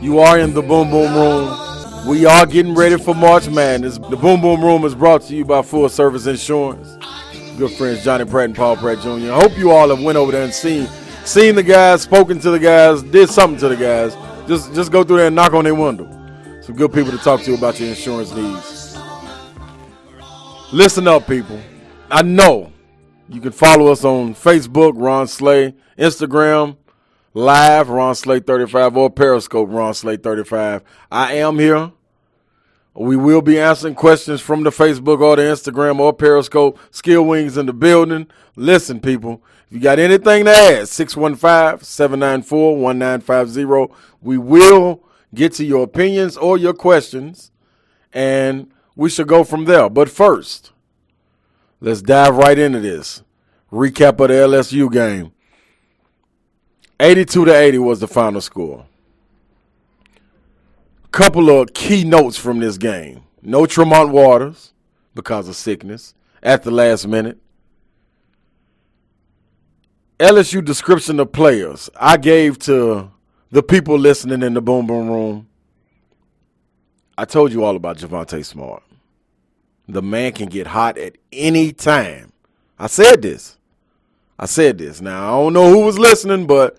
[0.00, 2.06] You are in the Boom Boom Room.
[2.06, 3.98] We are getting ready for March Madness.
[3.98, 6.96] The Boom Boom Room is brought to you by Full Service Insurance.
[7.58, 9.32] Good friends Johnny Pratt and Paul Pratt Jr.
[9.32, 10.86] I hope you all have went over there and seen
[11.24, 14.16] seen the guys, spoken to the guys, did something to the guys.
[14.46, 16.08] Just just go through there and knock on their window.
[16.62, 18.96] Some good people to talk to about your insurance needs.
[20.72, 21.60] Listen up, people.
[22.08, 22.72] I know
[23.28, 26.76] you can follow us on Facebook, Ron Slay, Instagram,
[27.38, 30.82] live Ron Slay 35 or Periscope Ron Slay 35.
[31.10, 31.92] I am here.
[32.94, 36.80] We will be answering questions from the Facebook or the Instagram or Periscope.
[36.90, 38.26] Skill Wings in the building.
[38.56, 43.94] Listen, people, if you got anything to add, 615 794 1950.
[44.20, 47.52] We will get to your opinions or your questions,
[48.12, 49.88] and we should go from there.
[49.88, 50.72] But first,
[51.80, 53.22] let's dive right into this.
[53.70, 55.32] Recap of the LSU game.
[57.00, 58.84] 82 to 80 was the final score.
[61.12, 63.22] Couple of key notes from this game.
[63.42, 64.72] No Tremont Waters
[65.14, 67.38] because of sickness at the last minute.
[70.18, 71.88] LSU description of players.
[71.96, 73.10] I gave to
[73.50, 75.48] the people listening in the boom boom room.
[77.16, 78.82] I told you all about Javonte Smart.
[79.88, 82.32] The man can get hot at any time.
[82.78, 83.56] I said this.
[84.38, 85.00] I said this.
[85.00, 86.76] Now I don't know who was listening, but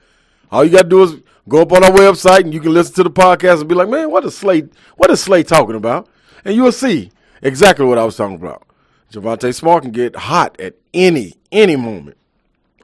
[0.52, 2.96] all you got to do is go up on our website and you can listen
[2.96, 4.64] to the podcast and be like, man, what is Slay?
[4.96, 6.08] What is Slay talking about?
[6.44, 7.12] And you'll see
[7.42, 8.64] exactly what I was talking about.
[9.12, 12.18] Javonte Smart can get hot at any any moment,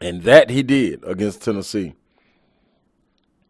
[0.01, 1.93] and that he did against Tennessee.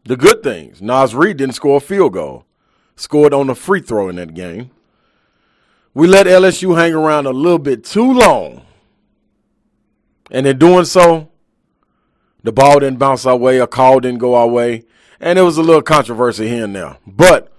[0.03, 2.45] The good things: Naz Reid didn't score a field goal,
[2.95, 4.71] scored on a free throw in that game.
[5.93, 8.65] We let LSU hang around a little bit too long,
[10.29, 11.31] and in doing so,
[12.45, 14.83] the ball didn't bounce our way, a call didn't go our way,
[15.19, 16.97] and there was a little controversy here and there.
[17.07, 17.51] But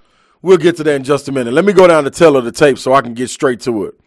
[0.42, 1.52] we'll get to that in just a minute.
[1.52, 3.84] Let me go down the tail of the tape so I can get straight to
[3.86, 3.98] it,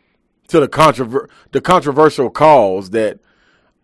[0.47, 3.19] to the controver- the controversial calls that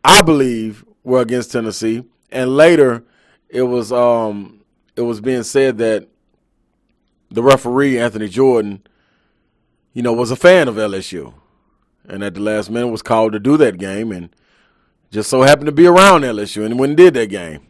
[0.06, 3.03] I believe were against Tennessee, and later
[3.50, 4.62] it was um,
[4.96, 6.08] it was being said that
[7.30, 8.88] the referee Anthony Jordan,
[9.91, 11.34] you know, was a fan of LSU,
[12.08, 14.30] and at the last minute was called to do that game and
[15.12, 17.62] just so happened to be around LSU and when did that game.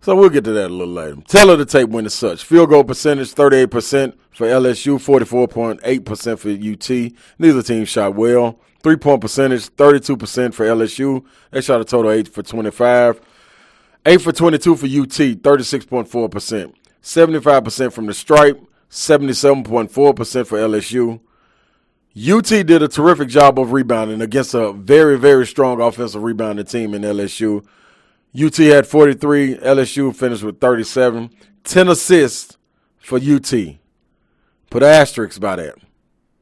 [0.00, 1.16] So we'll get to that a little later.
[1.28, 2.44] Tell of the tape when as such.
[2.44, 7.12] Field goal percentage 38% for LSU, 44.8% for UT.
[7.38, 8.60] Neither team shot well.
[8.82, 11.24] Three point percentage 32% for LSU.
[11.50, 13.18] They shot a total 8 for 25.
[14.04, 14.90] 8 for 22 for UT,
[15.40, 16.74] 36.4%.
[17.02, 21.20] 75% from the stripe, 77.4% for LSU.
[22.16, 26.94] UT did a terrific job of rebounding against a very, very strong offensive rebounding team
[26.94, 27.64] in LSU.
[28.40, 31.30] UT had 43, LSU finished with 37.
[31.64, 32.56] 10 assists
[32.98, 33.52] for UT.
[34.70, 35.74] Put asterisks by that.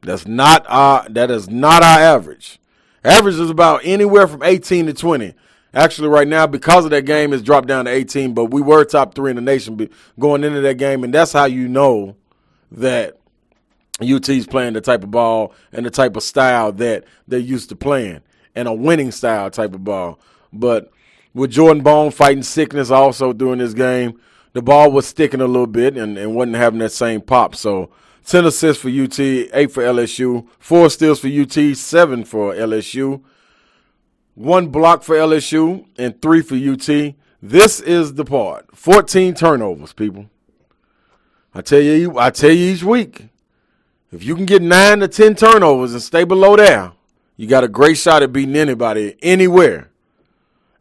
[0.03, 2.59] That's not our that is not our average.
[3.05, 5.35] Average is about anywhere from 18 to 20.
[5.75, 8.85] Actually, right now, because of that game, it's dropped down to 18, but we were
[8.85, 9.89] top three in the nation
[10.19, 12.17] going into that game, and that's how you know
[12.71, 13.19] that
[14.01, 17.77] UT's playing the type of ball and the type of style that they're used to
[17.77, 18.21] playing,
[18.55, 20.19] and a winning style type of ball.
[20.53, 20.91] But
[21.35, 24.19] with Jordan Bone fighting sickness also during this game,
[24.53, 27.55] the ball was sticking a little bit and, and wasn't having that same pop.
[27.55, 27.91] So
[28.27, 33.23] 10 assists for UT, 8 for LSU, 4 steals for UT, 7 for LSU,
[34.35, 37.15] 1 block for LSU, and 3 for UT.
[37.43, 38.77] This is the part.
[38.77, 40.31] 14 turnovers, people.
[41.55, 43.29] I tell you, I tell you each week,
[44.13, 46.93] if you can get nine to ten turnovers and stay below there,
[47.37, 49.89] you got a great shot at beating anybody anywhere.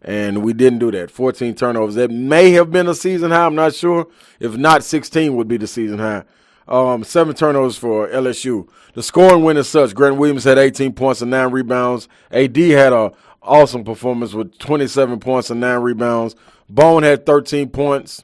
[0.01, 1.11] And we didn't do that.
[1.11, 1.95] 14 turnovers.
[1.95, 3.45] That may have been a season high.
[3.45, 4.07] I'm not sure.
[4.39, 6.23] If not, 16 would be the season high.
[6.67, 8.67] Um, seven turnovers for LSU.
[8.93, 9.93] The scoring went as such.
[9.93, 12.07] Grant Williams had 18 points and nine rebounds.
[12.31, 13.11] AD had a
[13.41, 16.35] awesome performance with 27 points and nine rebounds.
[16.69, 18.23] Bone had 13 points.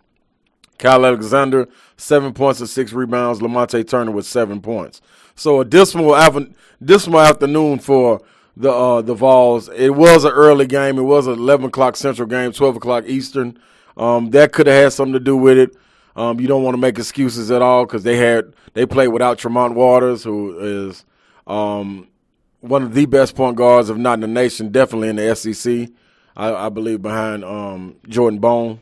[0.78, 1.68] Kyle Alexander,
[1.98, 3.40] seven points and six rebounds.
[3.40, 5.02] Lamonte Turner with seven points.
[5.36, 6.16] So a dismal,
[6.84, 8.22] dismal afternoon for
[8.56, 9.70] the uh, the Vols.
[9.70, 10.98] It was an early game.
[10.98, 13.60] It was an 11 o'clock Central game, 12 o'clock Eastern.
[13.96, 15.76] Um, that could have had something to do with it.
[16.16, 19.38] Um, you don't want to make excuses at all because they had they played without
[19.38, 20.58] Tremont Waters, who
[20.88, 21.06] is
[21.46, 22.08] um,
[22.62, 25.90] one of the best point guards, if not in the nation, definitely in the SEC.
[26.36, 28.80] I, I believe behind um, Jordan Bone.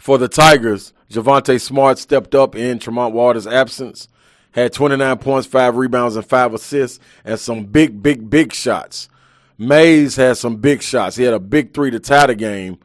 [0.00, 4.08] For the Tigers, Javonte Smart stepped up in Tremont Waters' absence,
[4.52, 9.10] had 29 points, five rebounds, and five assists, and some big, big, big shots.
[9.58, 11.16] Mays had some big shots.
[11.16, 12.78] He had a big three to tie the game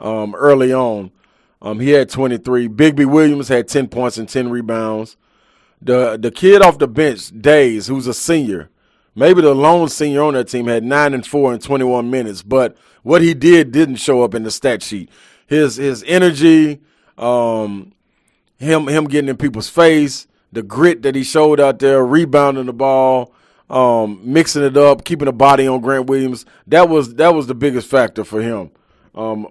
[0.00, 1.12] um, early on.
[1.62, 2.66] Um, he had 23.
[2.66, 5.16] Bigby Williams had 10 points and 10 rebounds.
[5.80, 8.70] The the kid off the bench, Days, who's a senior,
[9.14, 12.42] maybe the lone senior on that team, had nine and four in 21 minutes.
[12.42, 15.10] But what he did didn't show up in the stat sheet.
[15.46, 16.80] His his energy,
[17.16, 17.92] um,
[18.58, 22.72] him him getting in people's face, the grit that he showed out there, rebounding the
[22.72, 23.32] ball,
[23.70, 26.46] um, mixing it up, keeping the body on Grant Williams.
[26.66, 28.70] That was that was the biggest factor for him.
[29.14, 29.48] Um,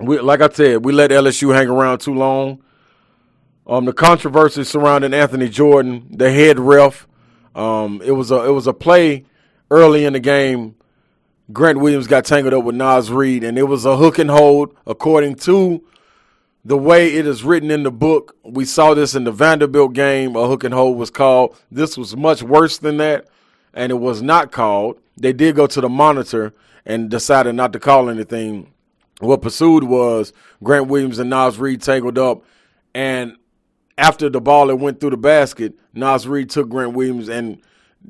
[0.00, 2.62] we, like I said, we let LSU hang around too long.
[3.66, 7.06] Um, the controversy surrounding Anthony Jordan, the head ref,
[7.54, 9.26] um, it was a it was a play
[9.70, 10.74] early in the game.
[11.50, 14.76] Grant Williams got tangled up with Naz Reid, and it was a hook and hold
[14.86, 15.82] according to
[16.62, 18.36] the way it is written in the book.
[18.44, 20.36] We saw this in the Vanderbilt game.
[20.36, 21.56] A hook and hold was called.
[21.70, 23.28] This was much worse than that,
[23.72, 25.00] and it was not called.
[25.16, 26.52] They did go to the monitor
[26.84, 28.70] and decided not to call anything.
[29.20, 32.44] What pursued was Grant Williams and Naz Reid tangled up,
[32.94, 33.36] and
[33.96, 37.62] after the ball that went through the basket, Naz Reid took Grant Williams and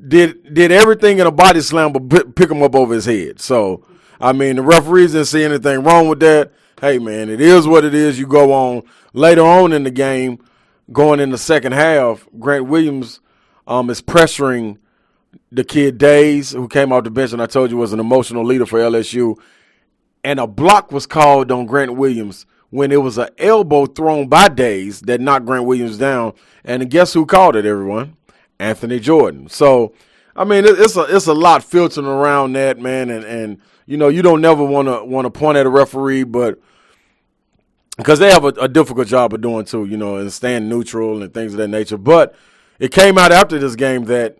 [0.07, 3.39] did did everything in a body slam but pick him up over his head.
[3.39, 3.85] So
[4.21, 6.51] I mean, the referees didn't see anything wrong with that.
[6.79, 8.19] Hey man, it is what it is.
[8.19, 8.83] You go on
[9.13, 10.43] later on in the game,
[10.91, 12.27] going in the second half.
[12.37, 13.19] Grant Williams
[13.67, 14.77] um, is pressuring
[15.51, 18.45] the kid Days, who came off the bench, and I told you was an emotional
[18.45, 19.37] leader for LSU.
[20.23, 24.47] And a block was called on Grant Williams when it was an elbow thrown by
[24.47, 26.33] Days that knocked Grant Williams down.
[26.63, 28.17] And guess who called it, everyone?
[28.59, 29.49] Anthony Jordan.
[29.49, 29.93] So,
[30.35, 34.09] I mean, it's a it's a lot filtering around that, man, and and you know
[34.09, 36.59] you don't never want to want to point at a referee, but
[37.97, 41.21] because they have a, a, difficult job of doing too, you know, and staying neutral
[41.21, 41.97] and things of that nature.
[41.97, 42.33] But
[42.79, 44.37] it came out after this game that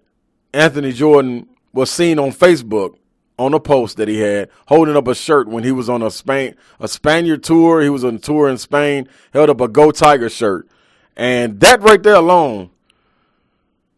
[0.53, 2.95] Anthony Jordan was seen on Facebook
[3.37, 6.09] on a post that he had holding up a shirt when he was on a
[6.11, 7.81] Spain a Spaniard tour.
[7.81, 10.67] He was on a tour in Spain, held up a Go Tiger shirt.
[11.15, 12.69] And that right there alone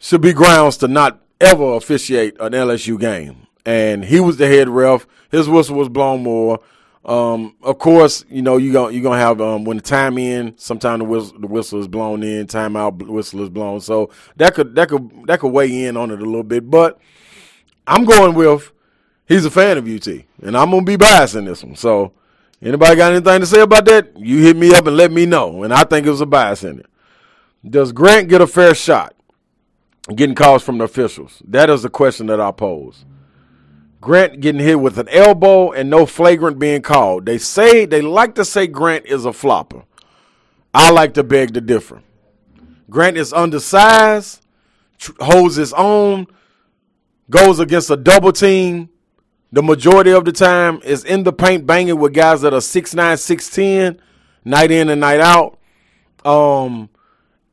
[0.02, 3.48] should be grounds to not ever officiate an LSU game.
[3.66, 5.06] And he was the head ref.
[5.30, 6.60] His whistle was blown more.
[7.06, 10.58] Um, of course, you know you going you gonna have um, when the time in.
[10.58, 12.48] Sometimes the whistle, the whistle is blown in.
[12.48, 13.80] Timeout whistle is blown.
[13.80, 16.70] So that could that could that could weigh in on it a little bit.
[16.70, 17.00] But
[17.86, 18.72] I'm going with
[19.28, 20.08] he's a fan of UT,
[20.42, 21.76] and I'm gonna be biased in this one.
[21.76, 22.14] So,
[22.62, 24.18] anybody got anything to say about that?
[24.18, 25.64] You hit me up and let me know.
[25.64, 26.88] And I think it was a bias in it.
[27.68, 29.16] Does Grant get a fair shot?
[30.08, 31.42] Getting calls from the officials.
[31.48, 33.06] That is the question that I pose.
[34.00, 37.26] Grant getting hit with an elbow and no flagrant being called.
[37.26, 39.84] They say they like to say Grant is a flopper.
[40.74, 42.02] I like to beg to differ.
[42.90, 44.42] Grant is undersized,
[45.20, 46.26] holds his own,
[47.30, 48.90] goes against a double team,
[49.54, 52.96] the majority of the time is in the paint banging with guys that are 6'9,
[52.96, 54.00] 6'10,
[54.46, 55.60] night in and night out.
[56.24, 56.90] Um,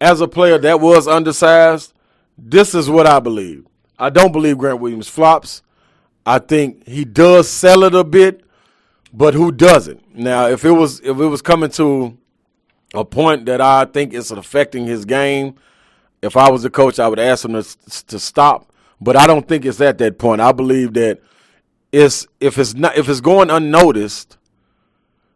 [0.01, 1.93] as a player that was undersized,
[2.39, 3.67] this is what I believe.
[3.99, 5.63] I don't believe Grant Williams flops.
[6.25, 8.45] I think he does sell it a bit,
[9.13, 10.15] but who doesn't?
[10.15, 12.17] Now, if it was if it was coming to
[12.95, 15.57] a point that I think is affecting his game,
[16.23, 18.73] if I was the coach, I would ask him to, to stop.
[19.01, 20.41] But I don't think it's at that point.
[20.41, 21.21] I believe that
[21.93, 24.37] it's if it's not if it's going unnoticed,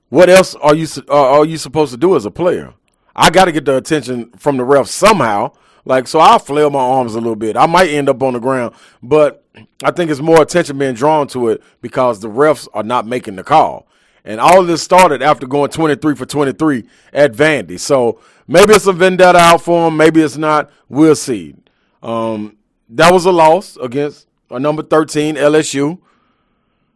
[0.09, 2.75] what else are you uh, are you supposed to do as a player?
[3.15, 5.53] I got to get the attention from the ref somehow.
[5.85, 7.57] Like so, I'll flail my arms a little bit.
[7.57, 9.45] I might end up on the ground, but
[9.83, 13.37] I think it's more attention being drawn to it because the refs are not making
[13.37, 13.87] the call.
[14.25, 17.79] And all of this started after going 23 for 23 at Vandy.
[17.79, 19.97] So maybe it's a vendetta out for him.
[19.97, 20.71] Maybe it's not.
[20.89, 21.57] We'll see.
[22.03, 22.57] Um,
[22.91, 25.99] that was a loss against a number 13 LSU.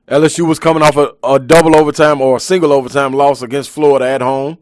[0.08, 4.06] LSU was coming off a, a, double overtime or a single overtime loss against Florida
[4.06, 4.58] at home.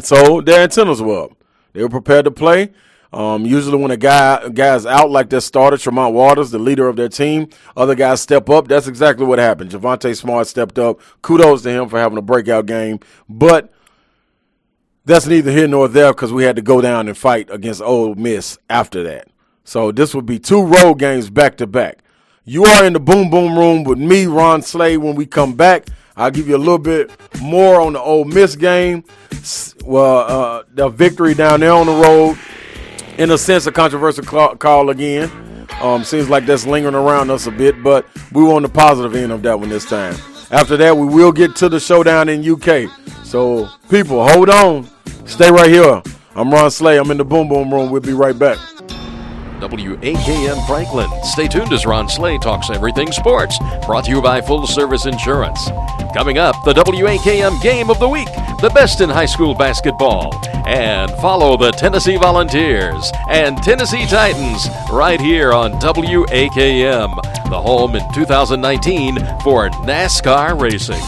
[0.00, 1.32] So their antennas were up.
[1.72, 2.72] They were prepared to play.
[3.16, 6.96] Um, usually, when a guy guy's out like that starter, Tremont Waters, the leader of
[6.96, 8.68] their team, other guys step up.
[8.68, 9.70] That's exactly what happened.
[9.70, 11.00] Javonte Smart stepped up.
[11.22, 13.00] Kudos to him for having a breakout game.
[13.26, 13.72] But
[15.06, 18.14] that's neither here nor there because we had to go down and fight against Ole
[18.16, 19.28] Miss after that.
[19.64, 22.00] So this would be two road games back to back.
[22.44, 24.98] You are in the boom boom room with me, Ron Slay.
[24.98, 25.86] When we come back,
[26.18, 29.04] I'll give you a little bit more on the Ole Miss game.
[29.86, 32.38] Well, uh, the victory down there on the road.
[33.18, 35.30] In a sense, a controversial call again.
[35.80, 39.14] Um, seems like that's lingering around us a bit, but we were on the positive
[39.14, 40.14] end of that one this time.
[40.50, 42.90] After that, we will get to the showdown in UK.
[43.24, 44.88] So, people, hold on.
[45.24, 46.02] Stay right here.
[46.34, 46.98] I'm Ron Slay.
[46.98, 47.90] I'm in the boom boom room.
[47.90, 48.58] We'll be right back.
[49.60, 51.08] WAKM Franklin.
[51.22, 53.58] Stay tuned as Ron Slay talks everything sports.
[53.86, 55.68] Brought to you by Full Service Insurance.
[56.14, 58.28] Coming up, the WAKM Game of the Week,
[58.60, 60.32] the best in high school basketball.
[60.66, 68.02] And follow the Tennessee Volunteers and Tennessee Titans right here on WAKM, the home in
[68.12, 71.02] 2019 for NASCAR racing.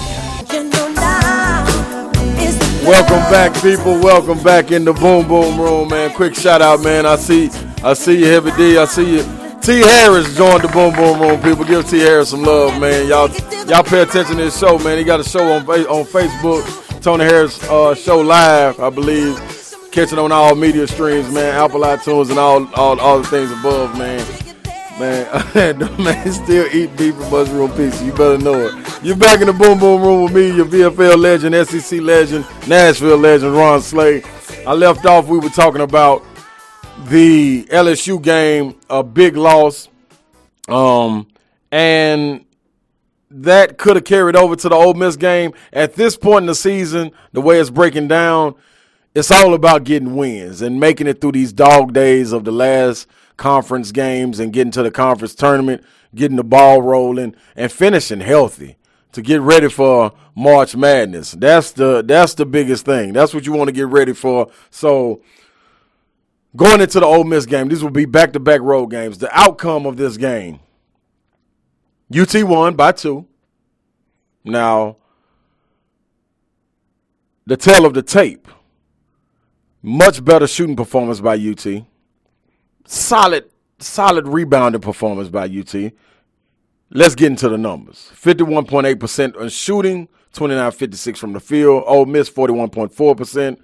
[2.89, 4.01] Welcome back, people.
[4.01, 6.11] Welcome back in the Boom Boom Room, man.
[6.15, 7.05] Quick shout out, man.
[7.05, 7.51] I see,
[7.83, 8.77] I see you, Heavy D.
[8.77, 9.23] I see you.
[9.63, 9.81] T.
[9.81, 11.41] Harris joined the Boom Boom Room.
[11.43, 12.01] People, give T.
[12.01, 13.07] Harris some love, man.
[13.07, 13.29] Y'all,
[13.67, 14.99] y'all pay attention to this show, man.
[14.99, 16.65] He got a show on on Facebook.
[17.01, 19.39] Tony Harris uh, show live, I believe.
[19.93, 21.55] Catching on all media streams, man.
[21.55, 24.27] Apple iTunes and all all all the things above, man.
[24.99, 28.05] Man, man, still eat beef and mushroom pizza.
[28.05, 29.05] You better know it.
[29.05, 33.17] You're back in the boom boom room with me, your VFL legend, SEC legend, Nashville
[33.17, 34.23] legend, Ron Slay.
[34.67, 35.29] I left off.
[35.29, 36.25] We were talking about
[37.07, 39.89] the LSU game, a big loss,
[40.69, 41.27] um,
[41.71, 42.45] and
[43.31, 45.53] that could have carried over to the Ole Miss game.
[45.73, 48.55] At this point in the season, the way it's breaking down,
[49.15, 53.07] it's all about getting wins and making it through these dog days of the last
[53.37, 58.77] conference games and getting to the conference tournament, getting the ball rolling, and finishing healthy
[59.13, 61.33] to get ready for March Madness.
[61.33, 63.13] That's the that's the biggest thing.
[63.13, 64.51] That's what you want to get ready for.
[64.71, 65.23] So
[66.59, 69.17] going into the Ole Miss game, these will be back to back road games.
[69.17, 70.61] The outcome of this game.
[72.15, 73.27] UT won by two.
[74.45, 74.97] Now,
[77.47, 78.47] the tale of the tape.
[79.81, 81.87] Much better shooting performance by UT
[82.89, 83.45] solid,
[83.79, 85.93] solid rebounding performance by UT.
[86.91, 88.11] Let's get into the numbers.
[88.15, 91.85] 51.8% on shooting, 29.56 from the field.
[91.87, 93.59] Ole Miss 41.4%.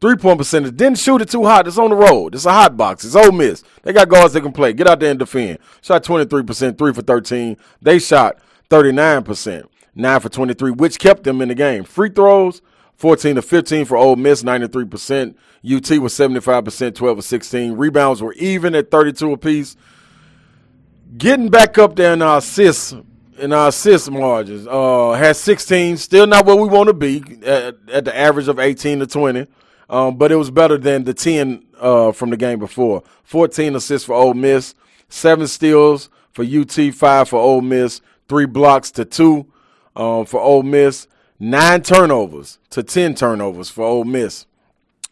[0.00, 0.76] Three point percentage.
[0.76, 1.66] Didn't shoot it too hot.
[1.66, 2.34] It's on the road.
[2.34, 3.04] It's a hot box.
[3.04, 3.62] It's Ole Miss.
[3.82, 4.72] They got guards that can play.
[4.72, 5.58] Get out there and defend.
[5.80, 7.56] Shot 23%, 3 for 13.
[7.80, 8.38] They shot
[8.70, 11.84] 39%, 9 for 23, which kept them in the game.
[11.84, 12.60] Free throws,
[12.96, 15.34] 14 to 15 for Ole Miss, 93%.
[15.64, 17.72] UT was 75%, 12 of 16.
[17.72, 19.76] Rebounds were even at 32 apiece.
[21.16, 22.94] Getting back up there in our assists,
[23.38, 25.96] in our assist margins, uh, has 16.
[25.96, 29.46] Still not where we want to be at, at, the average of 18 to 20.
[29.88, 33.02] Um, but it was better than the 10 uh, from the game before.
[33.24, 34.74] 14 assists for Ole Miss,
[35.08, 39.46] seven steals for UT, five for Ole Miss, three blocks to two
[39.94, 41.06] um, for Ole Miss,
[41.38, 44.46] nine turnovers to 10 turnovers for Ole Miss.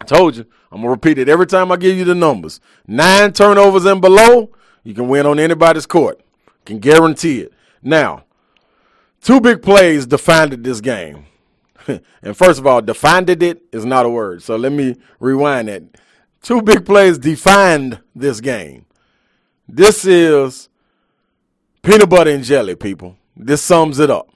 [0.00, 0.46] I told you.
[0.72, 2.58] I'm going to repeat it every time I give you the numbers.
[2.86, 4.50] Nine turnovers and below,
[4.82, 6.20] you can win on anybody's court.
[6.64, 7.52] Can guarantee it.
[7.82, 8.24] Now,
[9.20, 11.26] two big plays defined this game.
[12.22, 14.42] and first of all, defined it is not a word.
[14.42, 15.82] So let me rewind that.
[16.42, 18.86] Two big plays defined this game.
[19.68, 20.68] This is
[21.82, 23.16] peanut butter and jelly, people.
[23.36, 24.28] This sums it up.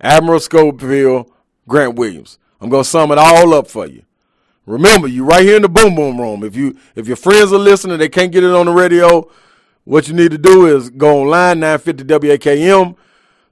[0.00, 1.30] Admiral Schofield,
[1.66, 2.38] Grant Williams.
[2.60, 4.02] I'm to sum it all up for you.
[4.66, 6.44] Remember, you right here in the boom boom room.
[6.44, 9.30] If you if your friends are listening, they can't get it on the radio.
[9.84, 12.94] What you need to do is go online 950 WAKM,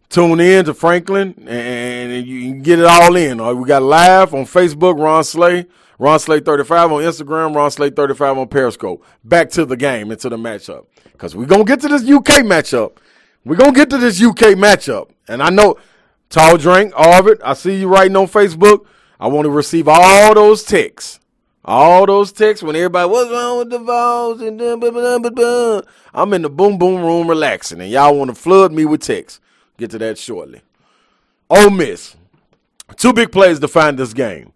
[0.08, 3.38] tune in to Franklin, and you can get it all in.
[3.58, 5.66] We got live on Facebook, Ron Slay,
[5.98, 9.04] Ron Slay 35 on Instagram, Ron Slay 35 on Periscope.
[9.24, 10.86] Back to the game, into the matchup.
[11.12, 12.98] Because we're going to get to this UK matchup.
[13.44, 15.10] We're going to get to this UK matchup.
[15.28, 15.76] And I know,
[16.28, 18.86] Tall Drink, Arvid, I see you writing on Facebook.
[19.18, 21.20] I want to receive all those texts.
[21.64, 24.40] All those texts when everybody, what's wrong with the Vols?
[24.40, 25.80] And blah, blah, blah, blah,
[26.14, 29.40] I'm in the boom boom room relaxing, and y'all want to flood me with texts.
[29.76, 30.62] Get to that shortly.
[31.50, 32.16] Ole Miss.
[32.96, 34.52] Two big plays define this game.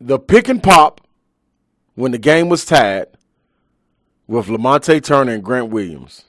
[0.00, 1.00] The pick and pop
[1.94, 3.06] when the game was tied
[4.26, 6.24] with Lamonte Turner and Grant Williams.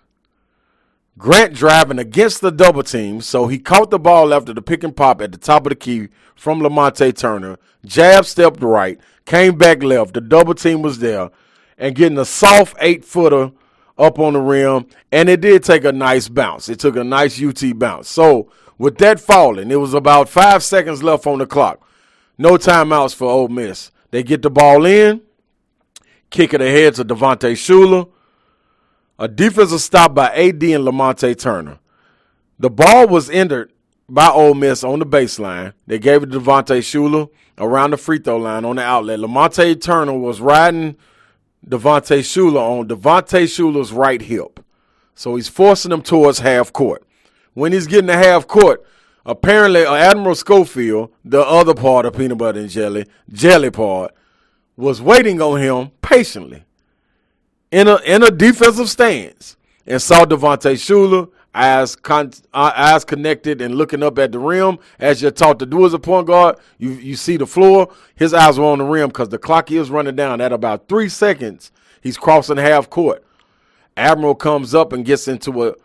[1.17, 4.95] Grant driving against the double team, so he caught the ball after the pick and
[4.95, 7.57] pop at the top of the key from Lamonte Turner.
[7.85, 10.15] Jab stepped right, came back left.
[10.15, 11.29] The double team was there,
[11.77, 13.51] and getting a soft eight footer
[13.97, 16.69] up on the rim, and it did take a nice bounce.
[16.69, 18.09] It took a nice UT bounce.
[18.09, 21.85] So with that falling, it was about five seconds left on the clock.
[22.37, 23.91] No timeouts for Ole Miss.
[24.11, 25.21] They get the ball in,
[26.29, 28.09] kick it ahead to Devontae Shuler.
[29.19, 31.79] A defensive stop by AD and Lamonte Turner.
[32.59, 33.71] The ball was entered
[34.09, 35.73] by Ole Miss on the baseline.
[35.85, 39.19] They gave it to Devontae Shuler around the free throw line on the outlet.
[39.19, 40.97] Lamonte Turner was riding
[41.67, 44.59] Devontae Shuler on Devontae Shuler's right hip.
[45.15, 47.03] So he's forcing him towards half court.
[47.53, 48.85] When he's getting to half court,
[49.25, 54.13] apparently uh, Admiral Schofield, the other part of peanut butter and jelly, jelly part,
[54.75, 56.63] was waiting on him patiently
[57.71, 59.55] in a in a defensive stance
[59.85, 64.79] and saw Devontae Shuler eyes con- uh, eyes connected and looking up at the rim
[64.99, 66.57] as you're taught to do as a point guard.
[66.77, 67.93] You you see the floor.
[68.15, 71.09] His eyes were on the rim because the clock is running down at about three
[71.09, 71.71] seconds.
[72.01, 73.23] He's crossing half court.
[73.95, 75.75] Admiral comes up and gets into a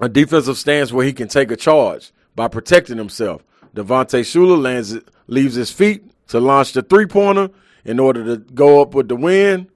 [0.00, 3.42] a defensive stance where he can take a charge by protecting himself.
[3.74, 7.50] Devontae Shuler lands leaves his feet to launch the three pointer
[7.84, 9.68] in order to go up with the win.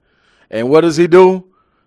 [0.49, 1.45] And what does he do?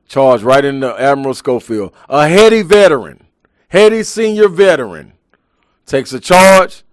[0.08, 3.25] Charge right into Admiral Schofield, a heady veteran,
[3.68, 5.12] heady senior veteran,
[5.86, 6.84] takes a charge.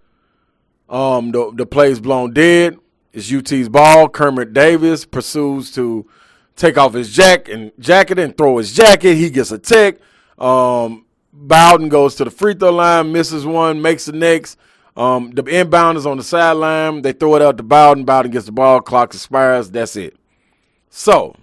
[0.88, 2.78] Um, the the play's blown dead.
[3.12, 4.08] It's UT's ball.
[4.08, 6.08] Kermit Davis pursues to
[6.56, 9.14] take off his jacket and jacket and throw his jacket.
[9.14, 9.96] He gets a tech.
[10.38, 14.58] Um, Bowden goes to the free throw line, misses one, makes the next.
[14.96, 17.02] Um, the inbound is on the sideline.
[17.02, 18.04] They throw it out to Bowden.
[18.04, 18.80] Bowden gets the ball.
[18.80, 19.70] Clock expires.
[19.70, 20.16] That's it.
[20.88, 21.34] So,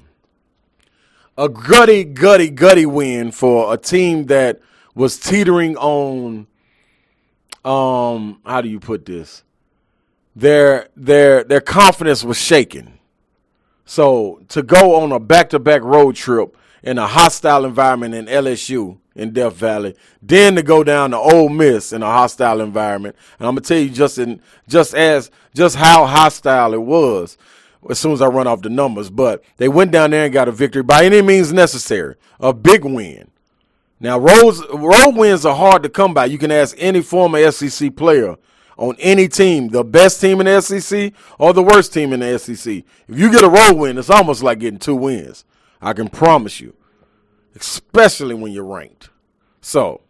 [1.38, 4.62] a gutty, gutty, gutty win for a team that
[4.96, 6.48] was teetering on.
[7.64, 9.44] Um, how do you put this?
[10.36, 13.00] Their their their confidence was shaken.
[13.86, 19.34] So to go on a back-to-back road trip in a hostile environment in LSU in
[19.34, 23.56] Death Valley, then to go down to Ole Miss in a hostile environment, and I'm
[23.56, 27.38] gonna tell you just in just as just how hostile it was
[27.90, 29.10] as soon as I run off the numbers.
[29.10, 32.86] But they went down there and got a victory by any means necessary, a big
[32.86, 33.31] win.
[34.02, 36.26] Now, road wins are hard to come by.
[36.26, 38.36] You can ask any former SEC player
[38.76, 42.40] on any team, the best team in the SEC or the worst team in the
[42.40, 42.84] SEC.
[43.08, 45.46] If you get a road win, it's almost like getting two wins.
[45.80, 46.76] I can promise you,
[47.56, 49.12] especially when you're ranked.
[49.62, 50.02] So,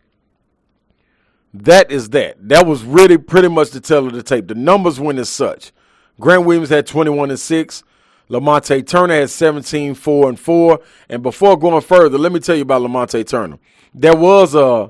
[1.54, 2.38] that is that.
[2.48, 4.48] That was really pretty much the tell of the tape.
[4.48, 5.74] The numbers went as such.
[6.18, 7.84] Grant Williams had 21 and 6.
[8.32, 10.80] Lamonte Turner had 17, 4 and 4.
[11.10, 13.60] And before going further, let me tell you about Lamonte Turner.
[13.94, 14.90] There was a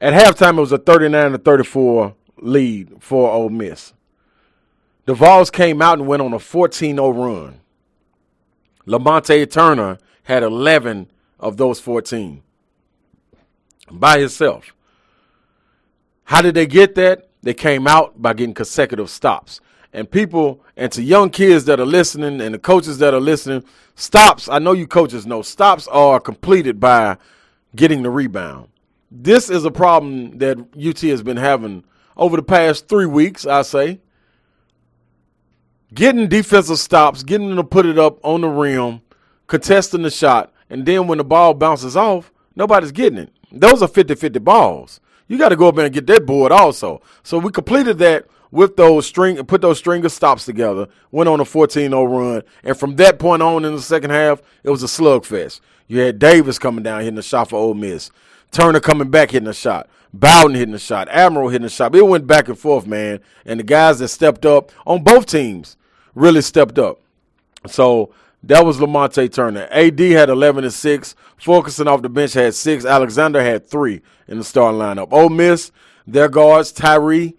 [0.00, 3.92] at halftime it was a 39 to 34 lead for Ole Miss.
[5.04, 7.60] The Vols came out and went on a 14-0 run.
[8.84, 11.08] Lamonte Turner had 11
[11.38, 12.42] of those 14
[13.92, 14.74] by himself.
[16.24, 17.28] How did they get that?
[17.42, 19.60] They came out by getting consecutive stops.
[19.92, 23.64] And people, and to young kids that are listening and the coaches that are listening,
[23.94, 27.18] stops, I know you coaches know, stops are completed by
[27.76, 28.68] getting the rebound.
[29.10, 31.84] This is a problem that UT has been having
[32.16, 34.00] over the past three weeks, I say.
[35.92, 39.02] Getting defensive stops, getting them to put it up on the rim,
[39.46, 43.32] contesting the shot, and then when the ball bounces off, nobody's getting it.
[43.50, 45.00] Those are 50 50 balls.
[45.28, 47.02] You got to go up there and get that board also.
[47.22, 51.40] So we completed that with those string, put those string of stops together, went on
[51.40, 54.86] a 14-0 run, and from that point on in the second half, it was a
[54.86, 55.60] slugfest.
[55.88, 58.10] You had Davis coming down hitting a shot for Ole Miss,
[58.52, 61.96] Turner coming back hitting a shot, Bowden hitting a shot, Admiral hitting a shot.
[61.96, 65.78] It went back and forth, man, and the guys that stepped up on both teams
[66.14, 67.00] really stepped up.
[67.66, 68.12] So
[68.42, 69.66] that was Lamonte Turner.
[69.70, 71.14] AD had 11 and 6.
[71.38, 72.84] Fulkerson off the bench had 6.
[72.84, 75.08] Alexander had 3 in the starting lineup.
[75.10, 75.72] Ole Miss,
[76.06, 77.34] their guards, Tyree,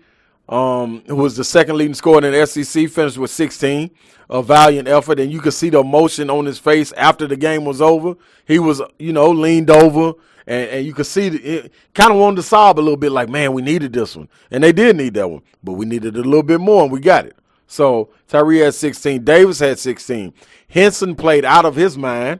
[0.49, 3.91] um, who was the second leading scorer in the SEC, finished with 16.
[4.29, 7.65] A valiant effort, and you could see the emotion on his face after the game
[7.65, 8.15] was over.
[8.45, 10.13] He was, you know, leaned over,
[10.47, 13.29] and, and you could see it kind of wanted to sob a little bit, like,
[13.29, 16.23] man, we needed this one, and they did need that one, but we needed a
[16.23, 17.35] little bit more, and we got it.
[17.67, 19.23] So Tyree had 16.
[19.23, 20.33] Davis had 16.
[20.67, 22.39] Hinson played out of his mind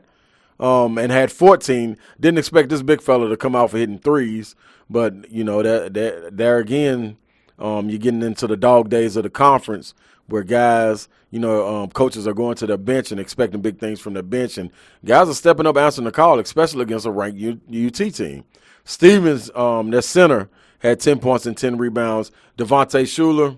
[0.60, 1.98] um, and had 14.
[2.20, 4.56] Didn't expect this big fella to come out for hitting threes,
[4.90, 7.18] but you know that that there again,
[7.60, 9.94] um, you're getting into the dog days of the conference
[10.28, 14.00] where guys, you know, um, coaches are going to the bench and expecting big things
[14.00, 14.72] from the bench, and
[15.04, 18.44] guys are stepping up, answering the call, especially against a ranked UT team.
[18.86, 22.32] Stevens, um, their center, had 10 points and 10 rebounds.
[22.58, 23.58] Devontae Shuler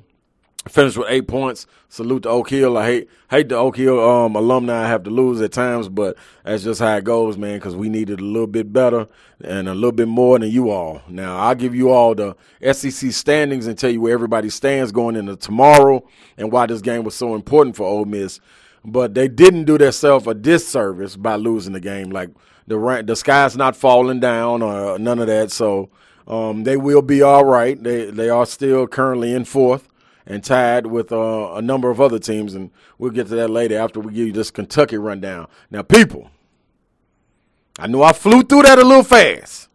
[0.68, 1.68] finished with eight points.
[1.90, 2.78] Salute to Oak Hill.
[2.78, 6.64] I hate hate the Oak Hill um, alumni have to lose at times, but that's
[6.64, 7.58] just how it goes, man.
[7.58, 9.08] Because we needed a little bit better
[9.44, 11.02] and a little bit more than you all.
[11.08, 12.36] Now I'll give you all the
[12.74, 16.06] SEC standings and tell you where everybody stands going into tomorrow
[16.38, 18.40] and why this game was so important for Ole Miss.
[18.84, 22.10] But they didn't do themselves a disservice by losing the game.
[22.10, 22.30] Like
[22.68, 25.52] the the sky's not falling down or none of that.
[25.52, 25.90] So
[26.28, 27.82] um, they will be all right.
[27.82, 29.88] They they are still currently in fourth
[30.26, 33.78] and tied with uh, a number of other teams, and we'll get to that later
[33.78, 35.48] after we give you this Kentucky rundown.
[35.70, 36.30] Now, people,
[37.78, 39.70] I know I flew through that a little fast,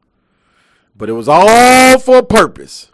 [0.96, 2.90] but it was all for a purpose.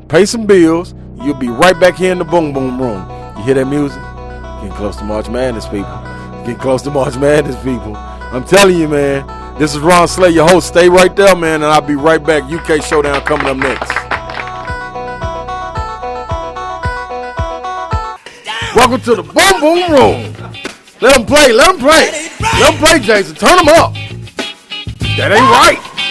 [0.07, 0.93] Pay some bills.
[1.21, 3.07] You'll be right back here in the Boom Boom Room.
[3.37, 4.01] You hear that music?
[4.61, 5.97] Getting close to March Madness, people.
[6.41, 7.95] Getting close to March Madness, people.
[7.95, 9.25] I'm telling you, man.
[9.59, 10.67] This is Ron Slay, your host.
[10.67, 12.43] Stay right there, man, and I'll be right back.
[12.43, 13.89] UK Showdown coming up next.
[18.75, 20.33] Welcome to the Boom Boom Room.
[21.01, 22.29] Let them play, let them play.
[22.39, 23.35] Let them play, Jason.
[23.35, 23.93] Turn them up.
[25.17, 26.08] That ain't right.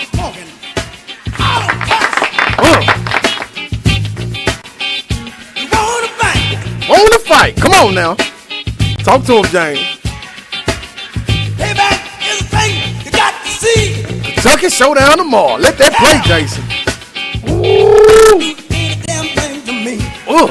[2.59, 2.83] Uh.
[6.91, 7.57] On the fight.
[7.57, 8.15] Come on now.
[9.05, 9.81] Talk to him, James.
[11.57, 14.03] Payback is a thing you got to see.
[14.35, 15.57] Kentucky Showdown tomorrow.
[15.57, 16.65] Let that play, Jason.
[17.49, 18.55] Ooh.
[20.31, 20.51] Ooh.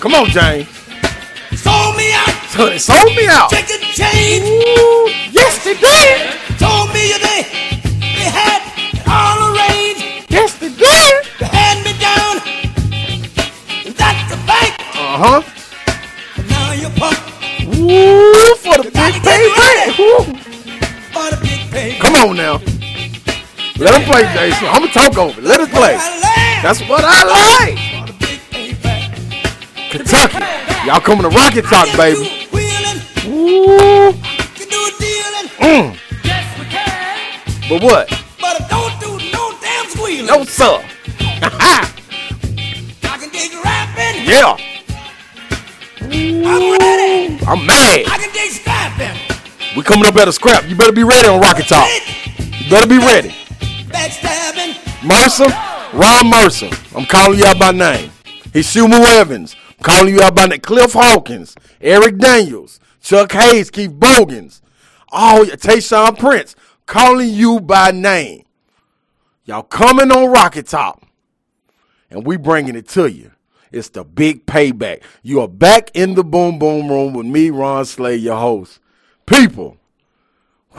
[0.00, 0.68] Come on, James.
[1.56, 2.28] Sold me out.
[2.50, 3.50] So they sold me out.
[3.50, 4.44] Chicken change.
[4.44, 5.08] Ooh.
[5.32, 6.58] Yes, they did.
[6.58, 7.46] Told me you they,
[8.22, 10.30] they had it all arranged.
[10.30, 11.14] Yes, they did.
[11.42, 12.38] They had me down.
[13.98, 14.72] That's the bank.
[14.94, 15.42] Uh huh.
[16.38, 17.26] And now you're pumped
[17.66, 19.98] Ooh, for the big Gotta payback.
[19.98, 20.22] Ooh.
[21.10, 21.98] for the big pay.
[21.98, 22.60] Come on now.
[23.78, 24.68] Let them play, Jason.
[24.68, 25.40] I'm gonna talk over.
[25.40, 25.96] Let us play.
[26.62, 27.78] That's what I like.
[28.06, 29.90] For the big payback.
[29.90, 30.38] Kentucky.
[30.86, 32.46] Y'all coming to Rocky Top, baby.
[33.26, 34.12] Ooh.
[35.62, 35.68] You.
[35.68, 36.01] Mm.
[37.72, 38.08] But what?
[38.38, 40.26] But don't do no damn squealing.
[40.26, 40.84] No, sir.
[41.40, 41.94] Ha
[43.02, 44.28] I can dig rapping.
[44.28, 44.58] yeah.
[46.02, 47.38] I'm ready.
[47.46, 48.04] I'm mad.
[48.06, 49.16] I can dig scrapping.
[49.74, 50.68] We coming up at a scrap.
[50.68, 51.88] You better be ready on Rocky Top.
[52.36, 53.30] You better be ready.
[53.88, 54.76] Backstabbing.
[55.02, 55.48] Mercer,
[55.96, 56.68] Ron Mercer.
[56.94, 58.10] I'm calling you out by name.
[58.52, 59.56] Heshimu Evans.
[59.78, 60.60] I'm calling you out by name.
[60.60, 64.60] Cliff Hawkins, Erik Daniels, Chuck Hayes, Keith Bogans.
[65.10, 66.54] Oh, yeah, Tayshaun Prince.
[66.86, 68.44] Calling you by name.
[69.44, 71.04] Y'all coming on Rocky Top.
[72.10, 73.32] And we bringing it to you.
[73.70, 75.02] It's the big payback.
[75.22, 78.80] You are back in the boom boom room with me, Ron Slay, your host.
[79.24, 79.78] People,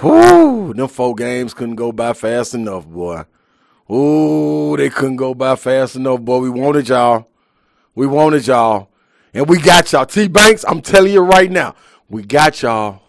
[0.01, 3.23] whoo, them four games couldn't go by fast enough, boy.
[3.91, 6.39] Ooh, they couldn't go by fast enough, boy.
[6.39, 7.27] We wanted y'all.
[7.95, 8.89] We wanted y'all.
[9.33, 10.05] And we got y'all.
[10.05, 11.75] T Banks, I'm telling you right now,
[12.09, 13.01] we got y'all.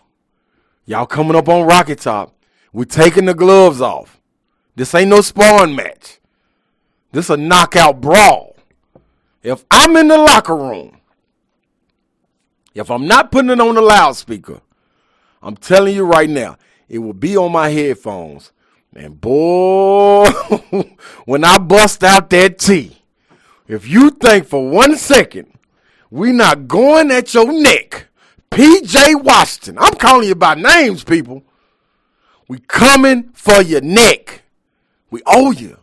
[0.86, 2.33] Y'all coming up on Rocky Top.
[2.74, 4.20] We taking the gloves off.
[4.74, 6.18] This ain't no sparring match.
[7.12, 8.56] This a knockout brawl.
[9.44, 10.98] If I'm in the locker room,
[12.74, 14.60] if I'm not putting it on the loudspeaker,
[15.40, 16.56] I'm telling you right now,
[16.88, 18.50] it will be on my headphones.
[18.92, 20.28] And boy,
[21.26, 23.00] when I bust out that T,
[23.68, 25.46] if you think for one second
[26.10, 28.08] we not going at your neck,
[28.50, 31.44] PJ Washington, I'm calling you by names, people.
[32.48, 34.42] We coming for your neck.
[35.10, 35.78] We owe you.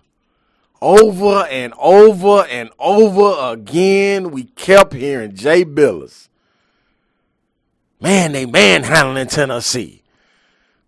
[0.82, 6.28] Over and over and over again, we kept hearing Jay Bilas.
[8.00, 10.02] Man, they manhandling Tennessee.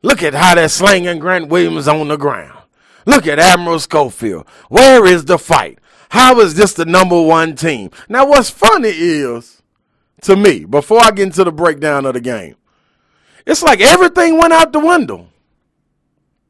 [0.02, 2.58] Look at how they're slinging Grant Williams on the ground.
[3.06, 4.48] Look at Admiral Schofield.
[4.70, 5.80] Where is the fight?
[6.10, 7.92] How is this the number one team?
[8.10, 9.62] Now, what's funny is,
[10.22, 12.56] to me, before I get into the breakdown of the game,
[13.46, 15.28] it's like everything went out the window.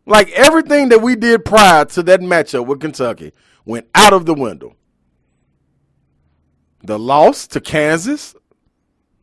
[0.06, 3.32] Like everything that we did prior to that matchup with Kentucky
[3.66, 4.76] went out of the window.
[6.84, 8.36] The loss to Kansas,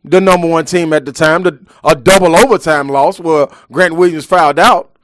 [0.03, 4.25] the number one team at the time, the, a double overtime loss where Grant Williams
[4.25, 4.97] fouled out.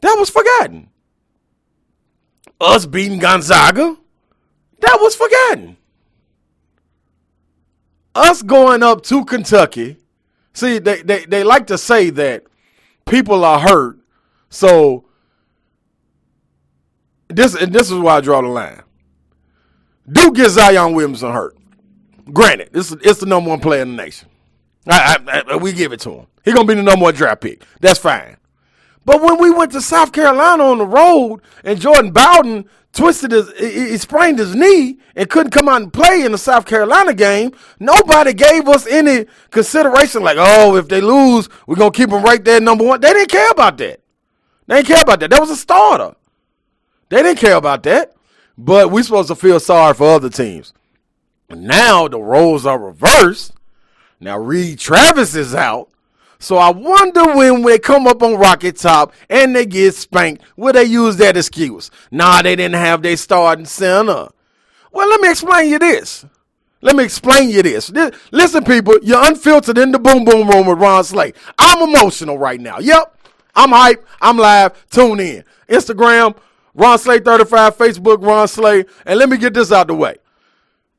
[0.00, 0.90] That was forgotten.
[2.60, 3.96] Us beating Gonzaga,
[4.80, 5.76] that was forgotten.
[8.16, 9.96] Us going up to Kentucky,
[10.52, 12.47] see, they, they, they like to say that
[13.10, 13.98] people are hurt,
[14.50, 15.04] so
[17.28, 18.82] this and this is why I draw the line.
[20.10, 21.56] Do get Zion Williamson hurt.
[22.32, 24.28] Granted, this it's the number one player in the nation.
[24.86, 26.26] I, I, I- we give it to him.
[26.44, 27.62] He's gonna be the number one draft pick.
[27.80, 28.36] That's fine.
[29.08, 33.50] But when we went to South Carolina on the road and Jordan Bowden twisted his,
[33.58, 37.14] he he sprained his knee and couldn't come out and play in the South Carolina
[37.14, 42.10] game, nobody gave us any consideration like, oh, if they lose, we're going to keep
[42.10, 43.00] them right there number one.
[43.00, 44.02] They didn't care about that.
[44.66, 45.30] They didn't care about that.
[45.30, 46.14] That was a starter.
[47.08, 48.14] They didn't care about that.
[48.58, 50.74] But we're supposed to feel sorry for other teams.
[51.48, 53.54] Now the roles are reversed.
[54.20, 55.88] Now Reid Travis is out.
[56.38, 60.72] So I wonder when they come up on Rocky Top and they get spanked, will
[60.72, 61.90] they use that excuse?
[62.10, 64.28] Nah, they didn't have their starting center.
[64.92, 66.24] Well, let me explain you this.
[66.80, 67.88] Let me explain you this.
[67.88, 68.16] this.
[68.30, 71.32] Listen, people, you're unfiltered in the boom boom room with Ron Slay.
[71.58, 72.78] I'm emotional right now.
[72.78, 73.16] Yep.
[73.56, 74.06] I'm hype.
[74.20, 74.88] I'm live.
[74.88, 75.44] Tune in.
[75.68, 76.36] Instagram,
[76.74, 78.84] Ron Slay 35, Facebook, Ron Slay.
[79.04, 80.16] And let me get this out the way.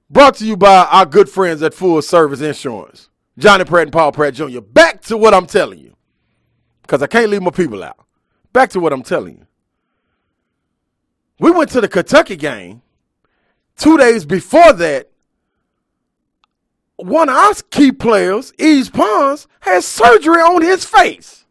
[0.10, 3.10] Brought to you by our good friends at Full Service Insurance.
[3.40, 4.60] Johnny Pratt and Paul Pratt Jr.
[4.60, 5.96] Back to what I'm telling you.
[6.82, 7.98] Because I can't leave my people out.
[8.52, 9.48] Back to what I'm telling you.
[11.40, 12.82] We went to the Kentucky game.
[13.78, 15.10] Two days before that,
[16.98, 21.46] one of our key players, Yves Pons, had surgery on his face.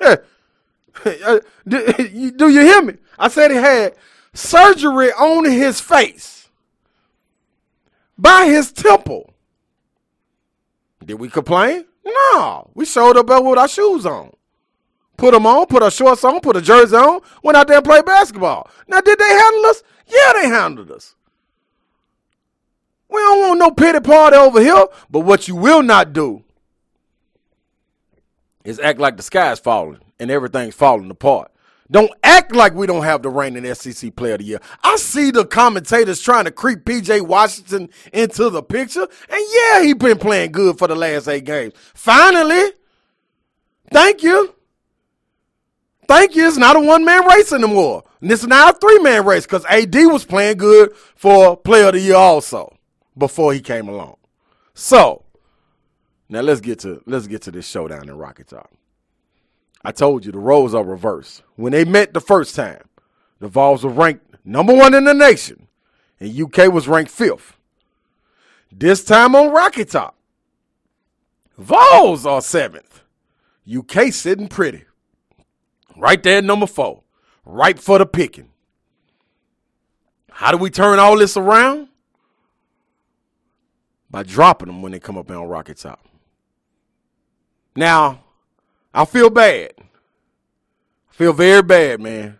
[0.00, 1.42] do
[1.74, 2.94] you hear me?
[3.18, 3.96] I said he had
[4.32, 6.48] surgery on his face
[8.16, 9.32] by his temple.
[11.06, 11.86] Did we complain?
[12.04, 12.70] No.
[12.74, 14.32] We showed up with our shoes on.
[15.16, 17.84] Put them on, put our shorts on, put a jersey on, went out there and
[17.84, 18.68] played basketball.
[18.86, 19.82] Now, did they handle us?
[20.06, 21.14] Yeah, they handled us.
[23.08, 24.86] We don't want no pity party over here.
[25.08, 26.42] But what you will not do
[28.64, 31.50] is act like the sky's falling and everything's falling apart.
[31.90, 34.60] Don't act like we don't have the reigning SEC player of the year.
[34.82, 39.06] I see the commentators trying to creep PJ Washington into the picture.
[39.28, 41.74] And yeah, he's been playing good for the last eight games.
[41.94, 42.72] Finally.
[43.92, 44.54] Thank you.
[46.08, 46.46] Thank you.
[46.46, 48.04] It's not a one man race anymore.
[48.20, 51.86] And this is now a three man race because AD was playing good for player
[51.88, 52.76] of the year also
[53.16, 54.16] before he came along.
[54.74, 55.24] So
[56.28, 58.70] now let's get to let's get to this showdown in Rocky Top.
[59.84, 61.42] I told you the roles are reversed.
[61.54, 62.82] When they met the first time,
[63.38, 65.68] the Vols were ranked number one in the nation,
[66.18, 67.56] and UK was ranked fifth.
[68.72, 70.16] This time on Rocky Top,
[71.56, 73.02] Vols are seventh.
[73.72, 74.84] UK sitting pretty.
[75.96, 77.02] Right there, number four.
[77.44, 78.50] Right for the picking.
[80.30, 81.88] How do we turn all this around?
[84.10, 86.06] By dropping them when they come up on Rocky Top.
[87.74, 88.22] Now,
[88.96, 89.72] I feel bad.
[89.78, 92.38] I feel very bad, man.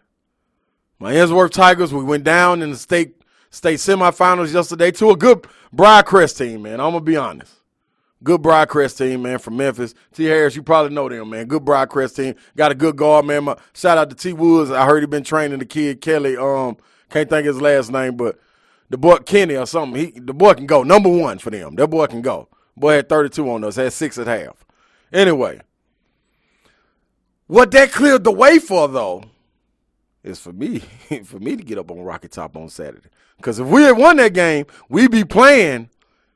[0.98, 5.46] My Ensworth Tigers, we went down in the state state semifinals yesterday to a good
[5.74, 6.80] Briarcrest team, man.
[6.80, 7.52] I'm gonna be honest.
[8.24, 9.92] Good Briarcrest team, man, from Memphis.
[10.14, 10.24] T.
[10.24, 11.46] Harris, you probably know them, man.
[11.46, 12.34] Good Briarcrest team.
[12.56, 13.44] Got a good guard, man.
[13.44, 14.32] My, shout out to T.
[14.32, 14.70] Woods.
[14.70, 16.38] I heard he been training the kid Kelly.
[16.38, 16.78] Um,
[17.10, 18.40] can't think his last name, but
[18.88, 20.00] the boy Kenny or something.
[20.00, 20.82] He the boy can go.
[20.82, 21.74] Number one for them.
[21.74, 22.48] That boy can go.
[22.78, 23.76] Boy had 32 on us.
[23.76, 24.64] Had six at half.
[25.12, 25.60] Anyway,
[27.46, 29.24] what that cleared the way for, though,
[30.22, 30.78] is for me,
[31.24, 33.08] for me to get up on Rocky Top on Saturday.
[33.36, 35.90] Because if we had won that game, we'd be playing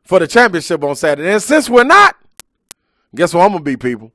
[0.05, 1.31] for the championship on Saturday.
[1.33, 2.17] And since we're not,
[3.15, 4.13] guess what I'm gonna be, people?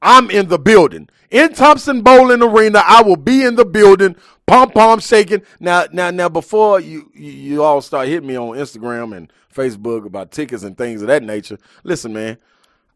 [0.00, 1.08] I'm in the building.
[1.30, 5.42] In Thompson Boling Arena, I will be in the building, pom pom shaking.
[5.60, 10.06] Now, now, now, before you, you, you all start hitting me on Instagram and Facebook
[10.06, 12.38] about tickets and things of that nature, listen, man,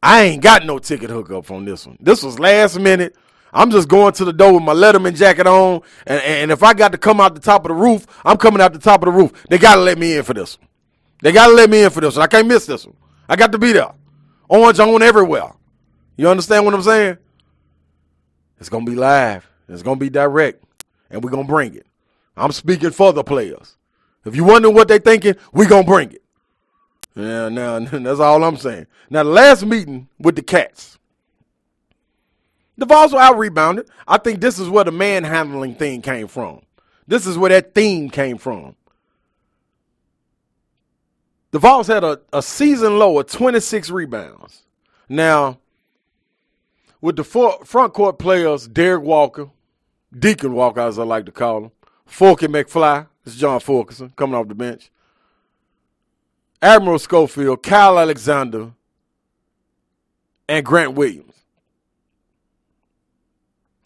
[0.02, 1.98] I ain't got no ticket hookup on this one.
[2.00, 3.16] This was last minute.
[3.52, 6.72] I'm just going to the door with my Letterman jacket on, and, and if I
[6.72, 9.06] got to come out the top of the roof, I'm coming out the top of
[9.06, 9.32] the roof.
[9.50, 10.58] They got to let me in for this.
[11.20, 12.22] They got to let me in for this one.
[12.22, 12.96] I can't miss this one.
[13.28, 13.92] I got to be there.
[14.48, 15.52] Orange on everywhere.
[16.16, 17.18] You understand what I'm saying?
[18.58, 19.46] It's to be live.
[19.68, 20.64] It's to be direct,
[21.10, 21.86] and we're to bring it.
[22.36, 23.76] I'm speaking for the players.
[24.24, 26.22] If you wonder what they thinking, we to bring it.
[27.14, 28.86] Yeah, now that's all I'm saying.
[29.10, 30.98] Now, the last meeting with the Cats,
[32.76, 33.88] the Vols were out rebounded.
[34.06, 36.62] I think this is where the manhandling thing came from.
[37.06, 38.76] This is where that theme came from.
[41.50, 44.62] The Vols had a, a season low of 26 rebounds.
[45.08, 45.58] Now,
[47.02, 49.50] with the front court players, Derrick Walker,
[50.18, 51.70] Deacon Walker, as I like to call him,
[52.06, 54.90] Forky McFly, is John Fulkerson coming off the bench,
[56.62, 58.72] Admiral Schofield, Kyle Alexander,
[60.48, 61.41] and Grant Williams.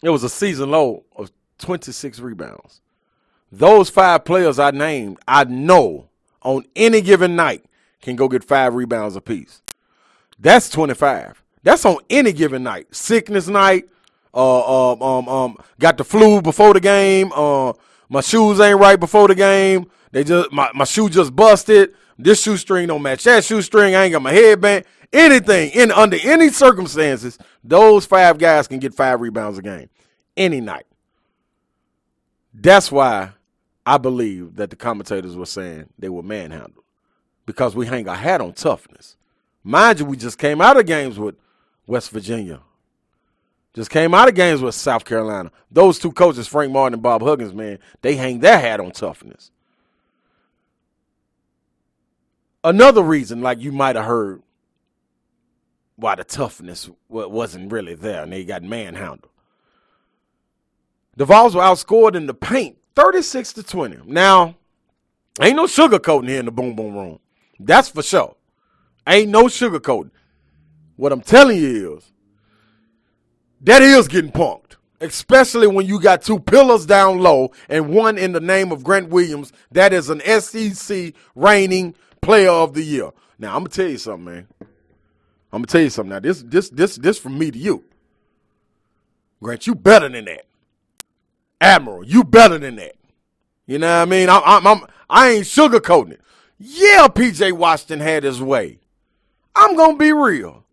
[0.01, 2.81] It was a season low of 26 rebounds.
[3.51, 6.09] Those five players I named, I know
[6.41, 7.65] on any given night
[8.01, 9.61] can go get five rebounds apiece.
[10.39, 11.41] That's 25.
[11.63, 12.93] That's on any given night.
[12.95, 13.89] Sickness night,
[14.33, 17.31] uh, um, um, um, got the flu before the game.
[17.33, 17.73] Uh,
[18.09, 19.89] my shoes ain't right before the game.
[20.11, 21.93] They just my, my shoe just busted.
[22.17, 23.95] This shoestring don't match that shoestring.
[23.95, 24.85] I ain't got my headband.
[25.13, 29.89] Anything in under any circumstances, those five guys can get five rebounds a game
[30.35, 30.85] any night.
[32.53, 33.31] That's why
[33.85, 36.83] I believe that the commentators were saying they were manhandled
[37.45, 39.15] because we hang our hat on toughness.
[39.63, 41.35] Mind you, we just came out of games with
[41.85, 42.61] West Virginia,
[43.73, 45.51] just came out of games with South Carolina.
[45.71, 49.51] Those two coaches, Frank Martin and Bob Huggins, man, they hang their hat on toughness.
[52.67, 54.41] another reason, like you might have heard,
[55.97, 59.31] why the toughness wasn't really there and they got manhandled.
[61.17, 64.01] The Vols were outscored in the paint 36 to 20.
[64.05, 64.55] Now,
[65.41, 67.19] ain't no sugarcoating here in the boom boom room.
[67.59, 68.35] That's for sure.
[69.07, 70.11] Ain't no sugarcoating.
[70.95, 72.11] What I'm telling you is
[73.61, 78.33] that is getting punked, especially when you got two pillars down low and one in
[78.33, 79.51] the name of Grant Williams.
[79.71, 83.09] That is an SEC reigning player of the year.
[83.39, 84.47] Now I'm gonna tell you something, man.
[85.51, 86.11] I'm gonna tell you something.
[86.11, 87.83] Now this this this this from me to you.
[89.41, 90.45] Grant, you better than that.
[91.61, 92.95] Admiral, you better than that.
[93.65, 94.29] You know what I mean?
[94.29, 96.21] I'm, I'm, I'm I ain't sugarcoating it.
[96.59, 98.79] Yeah, PJ Washington had his way.
[99.55, 100.63] I'm gonna be real.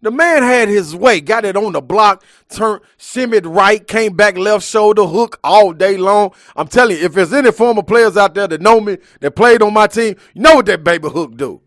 [0.00, 4.38] The man had his way, got it on the block, turned, shimmied right, came back
[4.38, 6.32] left shoulder, hook all day long.
[6.54, 9.60] I'm telling you, if there's any former players out there that know me, that played
[9.60, 11.60] on my team, you know what that baby hook do.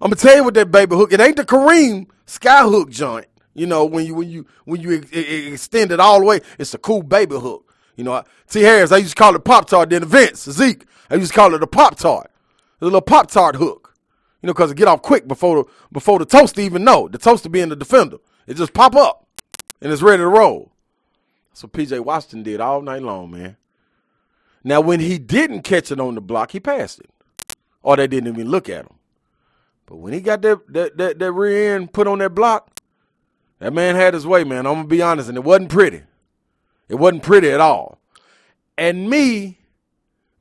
[0.00, 1.12] I'm gonna tell you what that baby hook.
[1.12, 3.26] It ain't the Kareem sky hook joint.
[3.54, 6.74] You know when you when you when you ex- extend it all the way, it's
[6.74, 7.64] a cool baby hook.
[7.96, 8.62] You know, T.
[8.62, 9.90] Harris, I used to call it Pop Tart.
[9.90, 12.30] Then Vince, Zeke, I used to call it a Pop Tart.
[12.78, 13.96] The little Pop Tart hook.
[14.40, 17.08] You know, because it get off quick before the before the toaster even know.
[17.08, 18.18] The toaster being the defender.
[18.46, 19.26] It just pop up
[19.80, 20.72] and it's ready to roll.
[21.50, 23.56] That's what PJ Washington did all night long, man.
[24.62, 27.10] Now, when he didn't catch it on the block, he passed it.
[27.82, 28.97] Or they didn't even look at him.
[29.88, 32.70] But when he got that that that, that rear end put on that block,
[33.58, 34.66] that man had his way, man.
[34.66, 36.02] I'm gonna be honest, and it wasn't pretty.
[36.88, 37.98] It wasn't pretty at all.
[38.76, 39.58] And me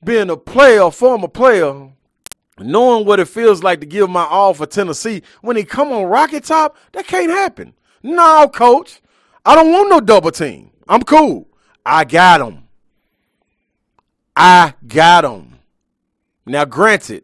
[0.03, 1.89] being a player, a former player,
[2.59, 6.05] knowing what it feels like to give my all for Tennessee, when he come on
[6.05, 7.73] Rocky Top, that can't happen.
[8.03, 9.01] No, coach.
[9.45, 10.71] I don't want no double team.
[10.89, 11.47] I'm cool.
[11.85, 12.67] I got him.
[14.35, 15.59] I got him.
[16.45, 17.23] Now, granted,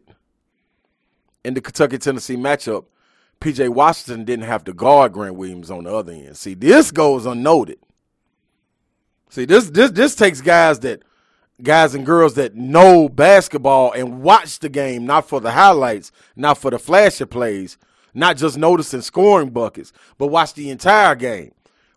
[1.44, 2.86] in the Kentucky Tennessee matchup,
[3.40, 6.36] PJ Washington didn't have to guard Grant Williams on the other end.
[6.36, 7.78] See, this goes unnoted.
[9.28, 11.02] See, this this this takes guys that
[11.62, 16.58] guys and girls that know basketball and watch the game, not for the highlights, not
[16.58, 17.76] for the flashy plays,
[18.12, 21.52] not just noticing scoring buckets, but watch the entire game.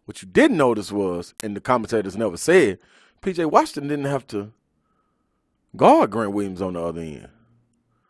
[0.06, 2.80] What you didn't notice was, and the commentators never said,
[3.22, 4.52] PJ Washington didn't have to
[5.76, 7.30] guard Grant Williams on the other end.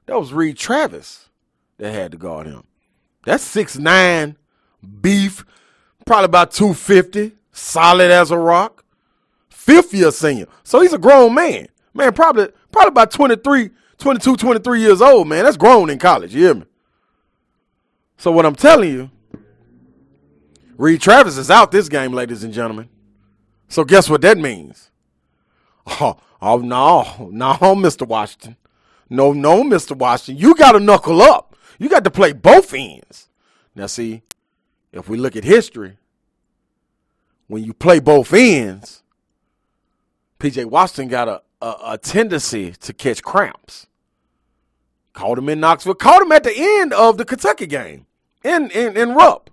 [0.08, 1.30] That was Reid Travis
[1.78, 2.64] that had to guard him.
[3.24, 4.38] That's six nine
[5.02, 5.46] beef,
[6.06, 8.86] probably about 250, solid as a rock
[9.68, 10.48] fifth year senior.
[10.64, 11.68] So he's a grown man.
[11.94, 15.44] Man, probably probably about 23, 22, 23 years old, man.
[15.44, 16.34] That's grown in college.
[16.34, 16.64] You hear me?
[18.18, 19.12] So what I'm telling you,
[20.78, 22.88] Reid Travis is out this game, ladies and gentlemen.
[23.68, 24.90] So guess what that means?
[26.02, 28.06] Oh, oh no, no, Mr.
[28.06, 28.58] Washington.
[29.10, 29.96] No, no, Mr.
[29.96, 30.42] Washington.
[30.42, 31.56] You got to knuckle up.
[31.80, 33.30] You got to play both ends.
[33.76, 34.24] Now, see,
[34.92, 35.98] if we look at history,
[37.48, 39.04] when you play both ends,
[40.40, 43.88] PJ Washington got a, a, a tendency to catch cramps.
[45.14, 45.96] Called him in Knoxville.
[45.96, 48.06] called him at the end of the Kentucky game
[48.44, 49.50] in in, in Rupp.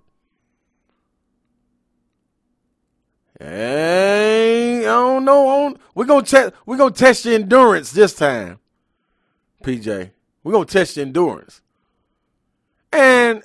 [3.41, 5.75] Hey, I don't know.
[5.95, 6.55] We're gonna test.
[6.67, 8.59] We're gonna test your endurance this time,
[9.65, 10.11] PJ.
[10.43, 11.63] We're gonna test your endurance.
[12.93, 13.43] And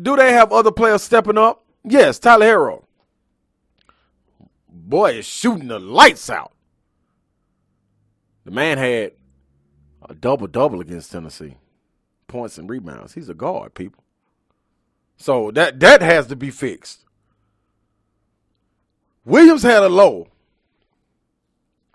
[0.00, 1.64] do they have other players stepping up?
[1.84, 2.84] Yes, Tyler Herro.
[4.68, 6.52] Boy is shooting the lights out.
[8.44, 9.12] The man had
[10.08, 11.56] a double double against Tennessee,
[12.26, 13.14] points and rebounds.
[13.14, 14.02] He's a guard, people.
[15.16, 17.04] So that that has to be fixed.
[19.24, 20.26] Williams had a low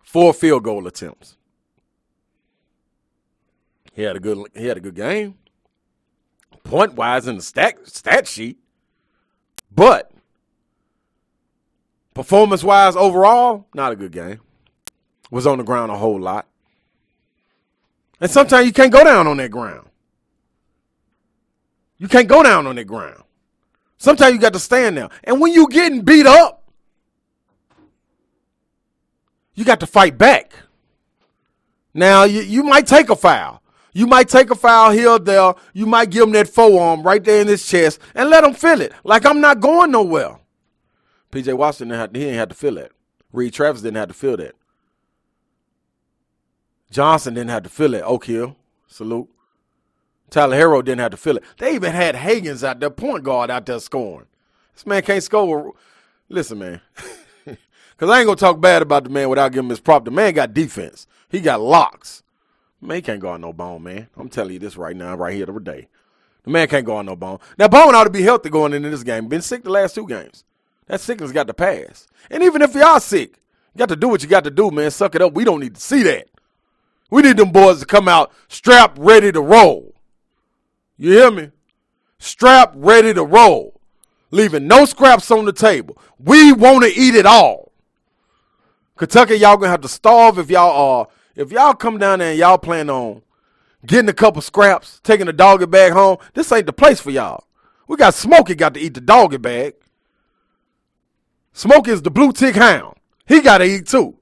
[0.01, 1.36] four field goal attempts.
[3.97, 5.33] He had a good he had a good game.
[6.63, 8.59] Point wise in the stat stat sheet.
[9.71, 10.11] But
[12.13, 14.39] performance wise overall, not a good game
[15.31, 16.45] was on the ground a whole lot.
[18.21, 19.89] And sometimes you can't go down on that ground.
[21.97, 23.23] You can't go down on that ground.
[23.97, 25.09] Sometimes you got to stand there.
[25.23, 26.71] And when you're getting beat up,
[29.55, 30.53] you got to fight back.
[31.95, 33.63] Now, you, you might take a foul.
[33.97, 35.55] You might take a foul here there.
[35.73, 38.79] You might give him that forearm right there in his chest and let him feel
[38.79, 38.93] it.
[39.03, 40.37] Like I'm not going nowhere.
[41.31, 42.91] PJ Washington, he didn't have to feel that.
[43.33, 44.53] Reid Travis didn't have to feel that.
[46.91, 48.03] Johnson didn't have to feel it.
[48.03, 49.29] Oak Hill, salute.
[50.29, 51.43] Tyler Herro didn't have to feel it.
[51.57, 54.27] They even had Hagans out there, point guard out there scoring.
[54.75, 55.73] This man can't score.
[56.29, 56.81] Listen, man.
[57.97, 60.05] Because I ain't going to talk bad about the man without giving him his prop.
[60.05, 62.21] The man got defense, he got locks.
[62.81, 64.07] Man, can't go on no bone, man.
[64.15, 65.87] I'm telling you this right now, right here today.
[66.43, 67.39] The man can't go on no bone.
[67.57, 69.27] Now, Bone ought to be healthy going into this game.
[69.27, 70.43] Been sick the last two games.
[70.85, 72.07] That sickness got to pass.
[72.29, 73.41] And even if y'all sick,
[73.73, 74.91] you got to do what you got to do, man.
[74.91, 75.33] Suck it up.
[75.33, 76.29] We don't need to see that.
[77.09, 79.93] We need them boys to come out strapped, ready to roll.
[80.97, 81.51] You hear me?
[82.19, 83.79] Strapped, ready to roll.
[84.31, 85.97] Leaving no scraps on the table.
[86.19, 87.71] We want to eat it all.
[88.97, 91.07] Kentucky, y'all gonna have to starve if y'all are.
[91.37, 93.21] If y'all come down there and y'all plan on
[93.85, 97.45] getting a couple scraps, taking a doggy bag home, this ain't the place for y'all.
[97.87, 99.75] We got Smokey got to eat the doggy bag.
[101.53, 102.95] Smokey is the blue tick hound.
[103.27, 104.17] He got to eat too.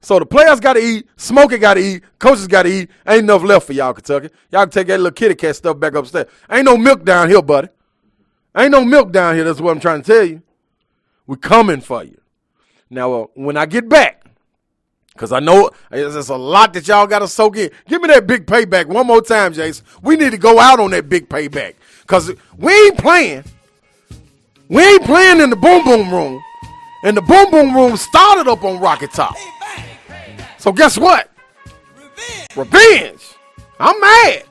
[0.00, 2.90] So the players got to eat, Smokey got to eat, coaches got to eat.
[3.06, 4.30] Ain't enough left for y'all, Kentucky.
[4.50, 6.26] Y'all can take that little kitty cat stuff back upstairs.
[6.50, 7.68] Ain't no milk down here, buddy.
[8.56, 9.44] Ain't no milk down here.
[9.44, 10.42] That's what I'm trying to tell you.
[11.26, 12.18] We coming for you.
[12.88, 14.23] Now, uh, when I get back,
[15.14, 17.70] because I know there's a lot that y'all got to soak in.
[17.86, 19.86] Give me that big payback one more time, Jason.
[20.02, 21.74] We need to go out on that big payback.
[22.02, 23.44] Because we ain't playing.
[24.68, 26.42] We ain't playing in the boom boom room.
[27.04, 29.34] And the boom boom room started up on Rocky Top.
[30.58, 31.30] So guess what?
[32.56, 32.72] Revenge.
[32.72, 33.34] Revenge.
[33.78, 34.44] I'm mad.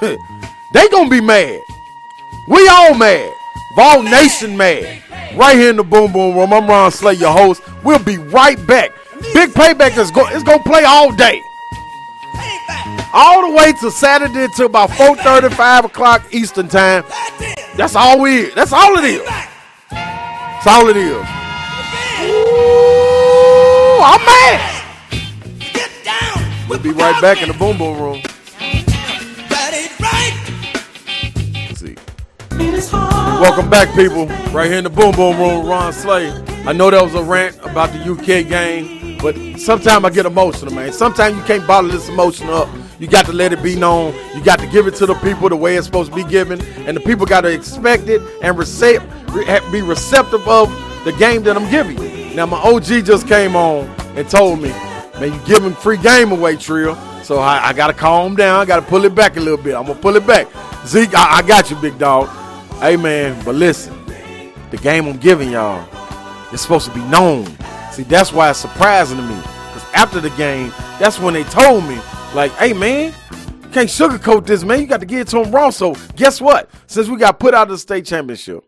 [0.74, 1.60] they gonna be mad.
[2.48, 3.32] We all mad.
[3.76, 5.02] Vol Nation mad.
[5.36, 6.52] Right here in the Boom Boom Room.
[6.52, 7.62] I'm Ron Slay, your host.
[7.84, 8.92] We'll be right back.
[9.34, 11.42] Big Payback is go- it's gonna play all day.
[13.12, 17.04] All the way to Saturday till about 4:30, 5 o'clock Eastern time.
[17.76, 18.54] That's all we is.
[18.54, 19.26] that's all it is.
[19.90, 21.26] That's all it is.
[22.22, 24.84] Ooh, I'm mad.
[26.68, 28.22] We'll be right back in the Boom Boom Room.
[33.40, 34.26] Welcome back, people.
[34.52, 36.30] Right here in the Boom Boom Room, Ron Slay.
[36.66, 40.72] I know that was a rant about the UK game, but sometimes I get emotional,
[40.72, 40.92] man.
[40.92, 42.68] Sometimes you can't bottle this emotion up.
[42.98, 44.14] You got to let it be known.
[44.34, 46.60] You got to give it to the people the way it's supposed to be given,
[46.86, 49.02] and the people got to expect it and receive,
[49.70, 50.68] be receptive of
[51.04, 52.34] the game that I'm giving.
[52.34, 54.70] Now, my OG just came on and told me,
[55.20, 56.96] man, you giving free game away, Trill.
[57.22, 58.60] So I, I got to calm down.
[58.60, 59.74] I got to pull it back a little bit.
[59.74, 60.46] I'm to pull it back.
[60.86, 62.28] Zeke, I, I got you, big dog.
[62.80, 63.94] Hey, man, but listen,
[64.70, 65.86] the game I'm giving y'all,
[66.52, 67.44] it's supposed to be known.
[67.98, 69.34] See, that's why it's surprising to me.
[69.34, 71.98] Because after the game, that's when they told me,
[72.32, 74.78] like, hey, man, you can't sugarcoat this, man.
[74.78, 75.70] You got to give it to him raw.
[75.70, 76.70] So guess what?
[76.86, 78.62] Since we got put out of the state championship,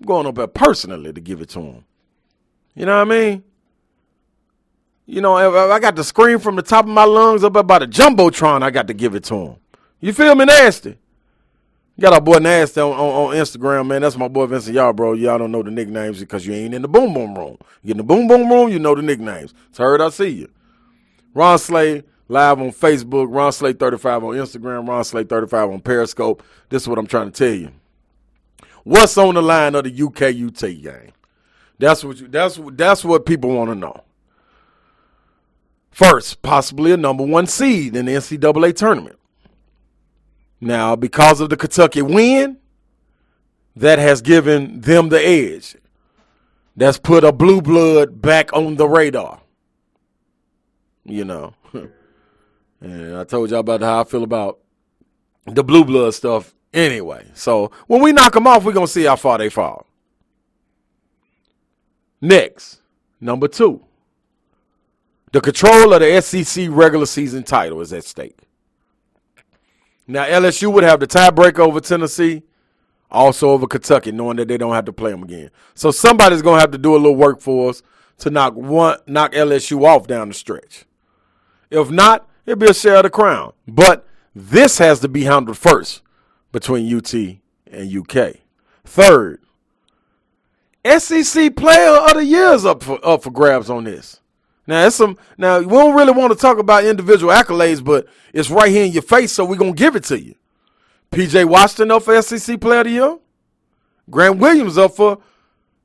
[0.00, 1.84] I'm going up there personally to give it to him.
[2.74, 3.44] You know what I mean?
[5.06, 5.36] You know,
[5.70, 8.72] I got to scream from the top of my lungs up about a jumbotron, I
[8.72, 9.56] got to give it to him.
[10.00, 10.98] You feel me, nasty?
[12.00, 14.02] Got our boy Nasty on, on, on Instagram, man.
[14.02, 15.12] That's my boy Vincent Y'all, bro.
[15.12, 17.56] Y'all don't know the nicknames because you ain't in the boom boom room.
[17.82, 19.54] You in the boom boom room, you know the nicknames.
[19.68, 20.50] It's heard I see you.
[21.34, 26.42] Ron Slay live on Facebook, Ron Slay 35 on Instagram, Ron Slay 35 on Periscope.
[26.68, 27.70] This is what I'm trying to tell you.
[28.82, 31.12] What's on the line of the UK UT game?
[31.78, 34.02] That's what you that's that's what people want to know.
[35.90, 39.16] First, possibly a number one seed in the NCAA tournament.
[40.60, 42.58] Now, because of the Kentucky win,
[43.76, 45.76] that has given them the edge.
[46.76, 49.40] That's put a blue blood back on the radar.
[51.04, 51.54] You know.
[52.80, 54.58] and I told y'all about how I feel about
[55.46, 57.26] the blue blood stuff anyway.
[57.34, 59.86] So when we knock them off, we're going to see how far they fall.
[62.20, 62.80] Next,
[63.20, 63.84] number two.
[65.32, 68.38] The control of the SEC regular season title is at stake.
[70.06, 72.42] Now LSU would have the tiebreaker over Tennessee,
[73.10, 75.50] also over Kentucky, knowing that they don't have to play them again.
[75.74, 77.82] So somebody's gonna have to do a little work for us
[78.18, 80.84] to knock one knock LSU off down the stretch.
[81.70, 83.52] If not, it'll be a share of the crown.
[83.66, 86.02] But this has to be handled first
[86.52, 88.36] between UT and UK.
[88.84, 89.40] Third,
[90.84, 94.20] SEC Player of the Year is up for up for grabs on this.
[94.66, 95.18] Now it's some.
[95.36, 98.92] Now we don't really want to talk about individual accolades, but it's right here in
[98.92, 100.34] your face, so we're gonna give it to you.
[101.10, 103.18] PJ Washington up for SEC Player of the Year.
[104.10, 105.18] Grant Williams up for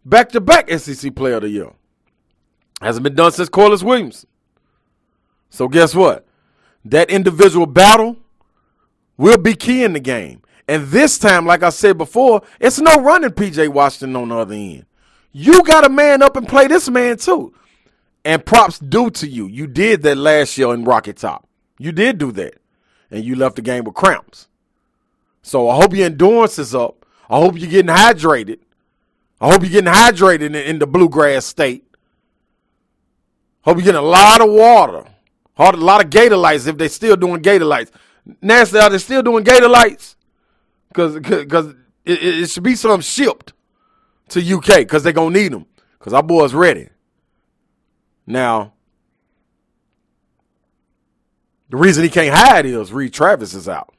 [0.04, 1.72] back-to-back SEC Player of the Year.
[2.82, 4.26] Hasn't been done since Corliss Williams.
[5.50, 6.26] So guess what?
[6.86, 8.18] That individual battle
[9.18, 10.42] will be key in the game.
[10.68, 14.56] And this time, like I said before, it's no running PJ Washington on the other
[14.56, 14.86] end.
[15.32, 17.54] You got to man up and play this man too.
[18.26, 19.48] And props due to you.
[19.48, 21.48] You did that last year in Rocky Top.
[21.78, 22.56] You did do that.
[23.10, 24.48] And you left the game with cramps.
[25.42, 27.06] So I hope your endurance is up.
[27.30, 28.60] I hope you're getting hydrated.
[29.40, 31.86] I hope you're getting hydrated in, in the bluegrass state.
[33.62, 35.06] Hope you're getting a lot of water.
[35.58, 37.92] A lot of gator lights if they're still doing gator lights.
[38.42, 40.16] Nasty, are they still doing gator lights?
[40.88, 41.68] Because because
[42.06, 43.54] it, it, should be some shipped
[44.30, 45.66] to UK because they're gonna need them.
[45.98, 46.90] Because our boys ready.
[48.30, 48.74] Now,
[51.70, 53.92] the reason he can't hide is Reid Travis is out.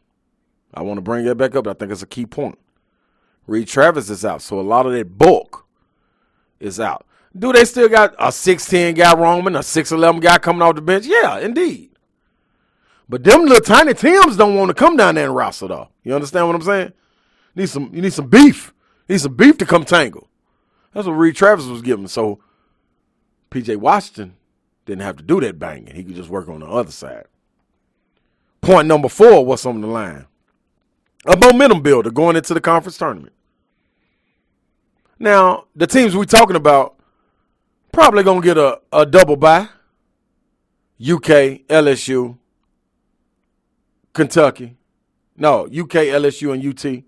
[0.72, 1.66] I want to bring that back up.
[1.66, 2.56] I think it's a key point.
[3.48, 5.66] Reid Travis is out, so a lot of that bulk
[6.60, 7.04] is out.
[7.36, 11.06] Do they still got a 6'10 guy roaming, a 6'11 guy coming off the bench?
[11.06, 11.90] Yeah, indeed.
[13.08, 15.88] But them little tiny Tims don't want to come down there and wrestle though.
[16.04, 16.92] You understand what I'm saying?
[17.56, 18.72] Need some you need some beef.
[19.08, 20.28] Need some beef to come tangle.
[20.94, 22.06] That's what Reid Travis was giving.
[22.06, 22.38] So
[23.50, 24.36] PJ Washington
[24.86, 25.94] didn't have to do that banging.
[25.94, 27.26] He could just work on the other side.
[28.60, 30.26] Point number four, what's on the line?
[31.26, 33.32] A momentum builder going into the conference tournament.
[35.18, 36.96] Now, the teams we're talking about
[37.92, 39.68] probably gonna get a, a double bye.
[41.00, 42.38] UK, LSU,
[44.12, 44.76] Kentucky.
[45.36, 47.04] No, UK, LSU, and UT.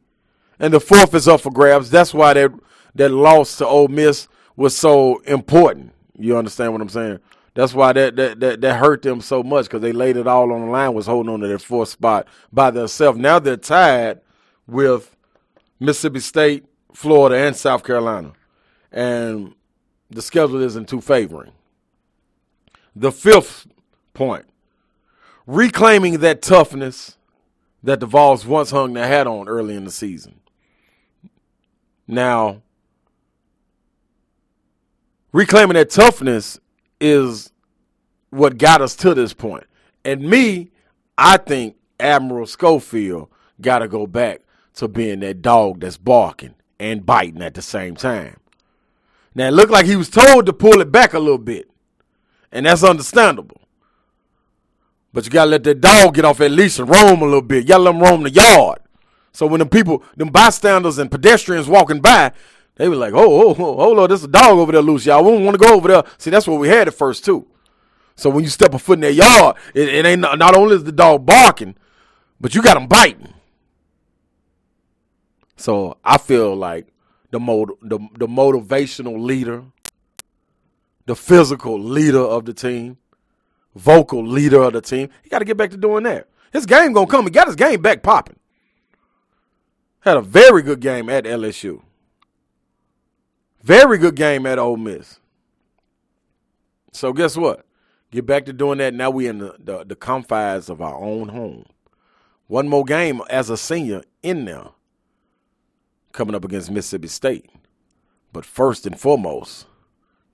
[0.59, 1.91] And the fourth is up for grabs.
[1.91, 2.53] That's why that
[2.95, 5.93] that loss to Ole Miss was so important.
[6.23, 7.19] You understand what I'm saying?
[7.55, 10.53] That's why that that that, that hurt them so much because they laid it all
[10.53, 13.19] on the line, was holding on to their fourth spot by themselves.
[13.19, 14.21] Now they're tied
[14.67, 15.15] with
[15.81, 16.65] Mississippi State,
[16.95, 18.33] Florida, and South Carolina.
[18.91, 19.55] And
[20.11, 21.53] the schedule isn't too favoring.
[22.95, 23.67] The fifth
[24.15, 24.45] point
[25.47, 27.17] reclaiming that toughness
[27.83, 30.41] that the Vols once hung their hat on early in the season.
[32.07, 32.63] Now,
[35.33, 36.59] reclaiming that toughness
[37.01, 37.53] is
[38.31, 39.65] what got us to this point.
[40.05, 40.71] And me,
[41.17, 43.29] I think Admiral Schofield
[43.61, 44.41] got to go back
[44.75, 48.39] to being that dog that's barking and biting at the same time.
[49.35, 51.71] Now, it looked like he was told to pull it back a little bit,
[52.51, 53.61] and that's understandable.
[55.13, 57.65] But you gotta let that dog get off that leash and roam a little bit.
[57.65, 58.79] You gotta let him roam the yard.
[59.33, 62.33] So when the people, them bystanders and pedestrians walking by,
[62.77, 65.07] they were like, oh, oh, oh, oh hold on, there's a dog over there loose,
[65.07, 65.23] y'all.
[65.23, 66.05] Don't want to go over there.
[66.19, 67.47] See, that's what we had at first, too.
[68.17, 70.85] So when you step a foot in their yard, it, it ain't not only is
[70.85, 71.77] the dog barking,
[72.41, 73.35] but you got him biting.
[75.57, 76.89] So I feel like
[77.31, 79.65] the, mod- the, the motivational leader,
[81.07, 82.99] the physical leader of the team,
[83.75, 85.09] vocal leader of the team.
[85.23, 86.29] He got to get back to doing that.
[86.53, 87.25] His game gonna come.
[87.25, 88.39] He got his game back popping.
[90.01, 91.83] Had a very good game at LSU.
[93.63, 95.21] Very good game at Ole Miss.
[96.93, 97.65] So guess what?
[98.11, 98.93] Get back to doing that.
[98.93, 101.67] Now we in the, the, the confines of our own home.
[102.49, 104.69] One more game as a senior in there
[106.13, 107.51] coming up against Mississippi State.
[108.33, 109.67] But first and foremost,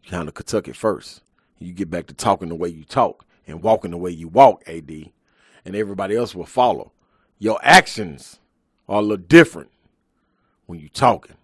[0.05, 1.23] you handle Kentucky first.
[1.59, 4.63] You get back to talking the way you talk and walking the way you walk,
[4.67, 4.91] AD,
[5.65, 6.93] and everybody else will follow.
[7.39, 8.41] Your actions
[8.89, 9.71] are a little different
[10.67, 11.37] when you talking.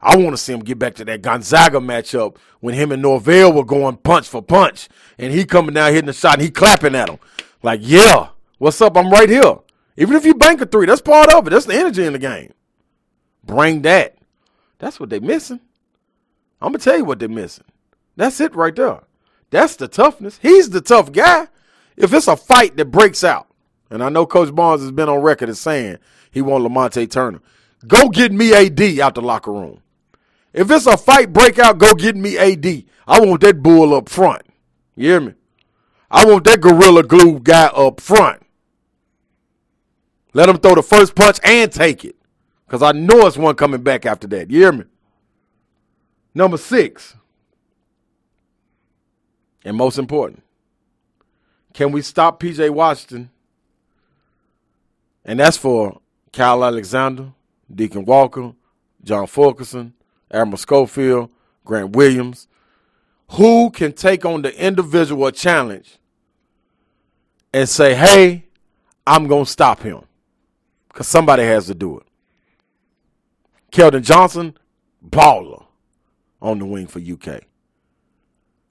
[0.00, 3.52] I want to see him get back to that Gonzaga matchup when him and Norvell
[3.52, 4.88] were going punch for punch,
[5.18, 7.18] and he coming down hitting the shot and he clapping at him
[7.62, 8.28] like, "Yeah,
[8.58, 8.96] what's up?
[8.96, 9.58] I'm right here."
[9.96, 11.50] Even if you bank a three, that's part of it.
[11.50, 12.52] That's the energy in the game.
[13.44, 14.16] Bring that.
[14.78, 15.60] That's what they missing.
[16.60, 17.64] I'm gonna tell you what they're missing.
[18.16, 19.00] That's it right there.
[19.50, 20.38] That's the toughness.
[20.42, 21.48] He's the tough guy.
[21.96, 23.46] If it's a fight that breaks out,
[23.90, 25.98] and I know Coach Barnes has been on record as saying
[26.30, 27.40] he want Lamonte Turner,
[27.86, 29.80] go get me AD out the locker room.
[30.56, 32.84] If it's a fight breakout, go get me AD.
[33.06, 34.40] I want that bull up front.
[34.96, 35.34] You hear me?
[36.10, 38.42] I want that gorilla glue guy up front.
[40.32, 42.16] Let him throw the first punch and take it.
[42.66, 44.50] Because I know it's one coming back after that.
[44.50, 44.84] You hear me?
[46.34, 47.14] Number six.
[49.62, 50.42] And most important,
[51.74, 53.30] can we stop PJ Washington?
[55.22, 56.00] And that's for
[56.32, 57.32] Kyle Alexander,
[57.72, 58.54] Derrick Walker,
[59.02, 59.92] John Fulkerson,
[60.36, 61.30] Admiral Schofield,
[61.64, 62.48] Grant Williams.
[63.32, 65.98] Who can take on the individual challenge
[67.52, 68.44] and say, hey,
[69.06, 70.02] I'm going to stop him?
[70.88, 72.06] Because somebody has to do it.
[73.72, 74.56] Keldon Johnson,
[75.06, 75.64] baller
[76.40, 77.42] on the wing for UK.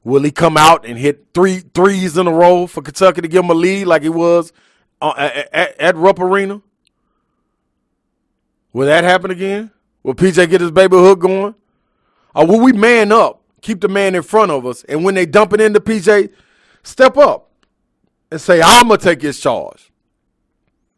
[0.04, 3.44] Will he come out and hit three threes in a row for Kentucky to give
[3.44, 4.54] him a lead like he was
[5.02, 6.62] uh, at, at, at Rupp Arena?
[8.72, 9.72] Will that happen again?
[10.06, 11.56] Will PJ get his baby hook going?
[12.36, 15.26] Or will we man up, keep the man in front of us, and when they
[15.26, 16.32] dump it into PJ,
[16.84, 17.50] step up
[18.30, 19.92] and say, I'm going to take his charge?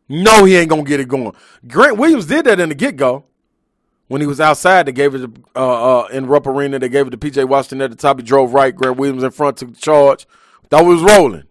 [0.10, 1.32] No, he ain't to get it going.
[1.66, 3.24] Grant Williams did that in the get go.
[4.10, 6.78] When he was outside, they gave it uh, uh, in Rupp Arena.
[6.78, 7.46] They gave it to P.J.
[7.46, 8.20] Washington at the top.
[8.20, 8.76] He drove right.
[8.76, 10.28] Grant Williams in front, took the charge.
[10.70, 11.44] Thought was rolling.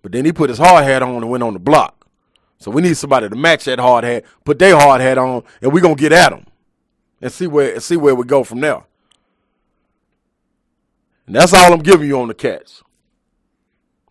[0.00, 2.03] But then he put his hard hat on and went on the block.
[2.58, 5.72] So we need somebody to match that hard hat, put their hard hat on, and
[5.72, 6.46] we're gonna get at them
[7.20, 8.82] and see where see where we go from there.
[11.26, 12.82] And that's all I'm giving you on the catch.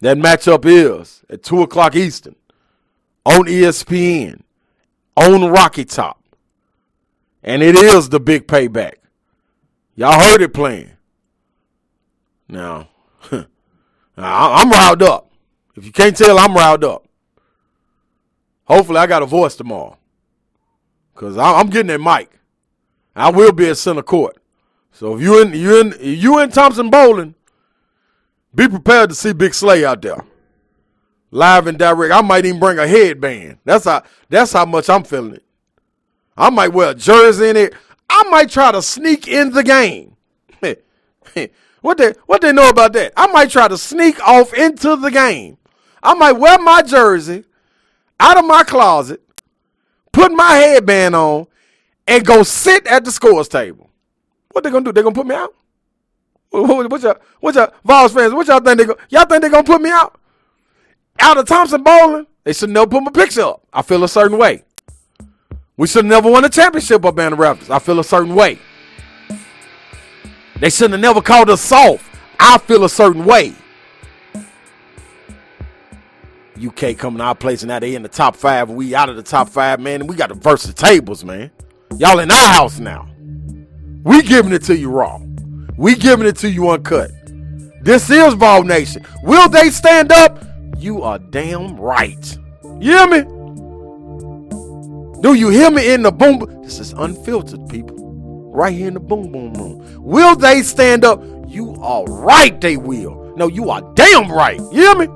[0.01, 2.35] That matchup is at two o'clock Eastern
[3.25, 4.41] on ESPN
[5.15, 6.21] on Rocky Top,
[7.41, 8.95] and it is the big payback.
[9.95, 10.91] Y'all heard it playing.
[12.47, 12.89] Now,
[14.17, 15.31] I'm riled up.
[15.75, 17.03] If you can't tell, I'm riled up.
[18.66, 19.97] Hopefully, I got a voice tomorrow.
[21.16, 22.39] Cause I'm getting that mic.
[23.16, 24.38] I will be at center court.
[24.91, 27.36] So if you in you in you in Thompson Boling,
[28.53, 30.24] be prepared to see Big Slay out there.
[31.32, 32.14] Live and direct.
[32.14, 33.57] I might even bring a headband.
[33.64, 35.43] That's how that's how much I'm feeling it.
[36.38, 37.74] I might wear a jersey in it.
[38.09, 40.16] I might try to sneak in the game.
[41.82, 43.14] what they what they know about that?
[43.18, 45.57] I might try to sneak off into the game.
[46.01, 47.45] I might wear my jersey
[48.20, 49.22] out of my closet,
[50.11, 51.47] put my headband on,
[52.07, 53.89] and go sit at the scores table.
[54.51, 54.91] What they gonna do?
[54.91, 55.53] They gonna put me out?
[56.49, 58.34] What, y'all, what y'all, Vols fans?
[58.34, 58.95] What y'all think they go?
[59.09, 60.20] Y'all think they gonna put me out?
[61.20, 63.64] Out of Thompson Boling, They should never put my picture up.
[63.74, 64.64] I feel a certain way.
[65.78, 67.70] We should never won a championship up in the Raptors.
[67.72, 68.59] I feel a certain way.
[70.59, 72.05] They shouldn't have never called us soft.
[72.39, 73.53] I feel a certain way.
[76.58, 78.70] UK coming our place and now they in the top five.
[78.70, 80.01] We out of the top five, man.
[80.01, 81.51] And we got to verse the tables, man.
[81.97, 83.08] Y'all in our house now.
[84.04, 85.20] We giving it to you raw.
[85.78, 87.12] We giving it to you uncut.
[87.82, 89.06] This is Vol Nation.
[89.24, 90.43] Will they stand up?
[90.78, 92.38] You are damn right.
[92.80, 93.22] You hear me?
[95.22, 96.39] Do you hear me in the boom?
[96.64, 98.51] This is unfiltered, people.
[98.51, 100.04] Right here in the boom boom room.
[100.04, 101.24] Will they stand up?
[101.47, 103.34] You are right, they will.
[103.38, 104.60] No, you are damn right.
[104.60, 105.08] You hear me?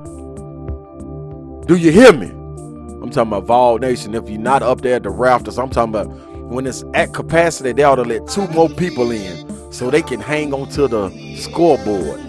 [1.67, 2.27] Do you hear me?
[2.27, 4.15] I'm talking about Vol Nation.
[4.15, 6.07] If you're not up there at the rafters, I'm talking about
[6.49, 10.21] when it's at capacity, they ought to let two more people in so they can
[10.21, 12.21] hang onto the scoreboard.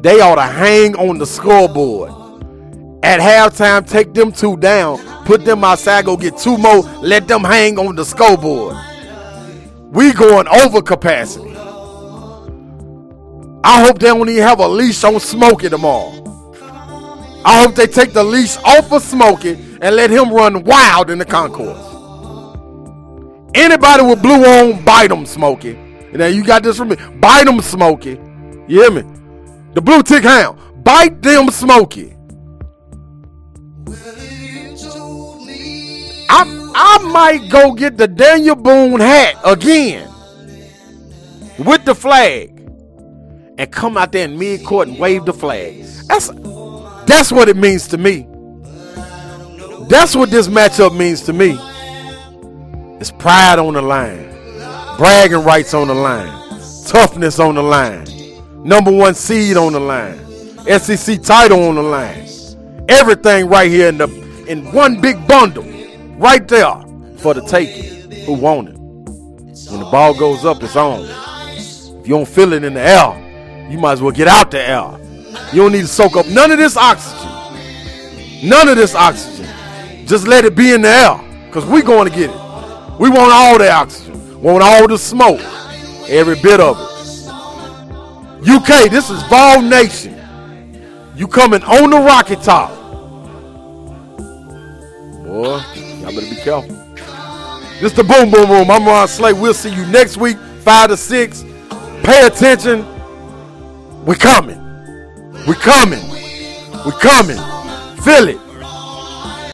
[0.00, 2.12] They ought to hang on the scoreboard.
[3.02, 7.42] At halftime, take them two down, put them outside, go get two more, let them
[7.42, 8.76] hang on the scoreboard.
[9.90, 11.56] We going over capacity.
[13.64, 16.19] I hope they don't even have a leash on Smokey tomorrow.
[17.44, 21.18] I hope they take the leash off of Smokey and let him run wild in
[21.18, 21.86] the concourse.
[23.54, 25.74] Anybody with blue on, bite them, Smokey.
[26.12, 26.96] Now you got this from me.
[27.20, 28.18] Bite them, Smokey.
[28.68, 29.02] You hear me?
[29.74, 30.84] The blue tick hound.
[30.84, 32.16] Bite them, Smokey.
[36.32, 40.08] I, I might go get the Daniel Boone hat again
[41.58, 42.56] with the flag
[43.58, 45.84] and come out there in mid court and wave the flag.
[46.06, 46.30] That's
[47.10, 48.26] that's what it means to me.
[49.88, 51.58] That's what this matchup means to me.
[53.00, 54.28] It's pride on the line,
[54.96, 56.30] bragging rights on the line,
[56.86, 58.04] toughness on the line,
[58.62, 60.18] number one seed on the line,
[60.78, 62.28] SEC title on the line.
[62.88, 65.64] Everything right here in the in one big bundle,
[66.18, 66.76] right there
[67.16, 68.10] for the taking.
[68.26, 68.76] Who want it?
[68.76, 71.06] When the ball goes up, it's on.
[72.00, 74.60] If you don't feel it in the air, you might as well get out the
[74.60, 74.99] air.
[75.52, 77.28] You don't need to soak up none of this oxygen.
[78.48, 79.46] None of this oxygen.
[80.06, 82.36] Just let it be in the air, because we're going to get it.
[82.98, 85.40] We want all the oxygen, want all the smoke,
[86.08, 86.90] every bit of it.
[88.48, 90.16] UK, this is Vol Nation.
[91.14, 92.70] You coming on the Rocky Top.
[95.24, 95.62] Boy,
[96.00, 96.76] y'all better be careful.
[97.80, 98.70] This the Boom Boom Room.
[98.70, 99.32] I'm Ron Slay.
[99.32, 101.44] We'll see you next week, 5 to 6.
[102.02, 102.84] Pay attention.
[104.04, 104.59] We're coming.
[105.46, 106.06] We're coming.
[106.84, 107.38] We're coming.
[108.02, 108.49] Feel it.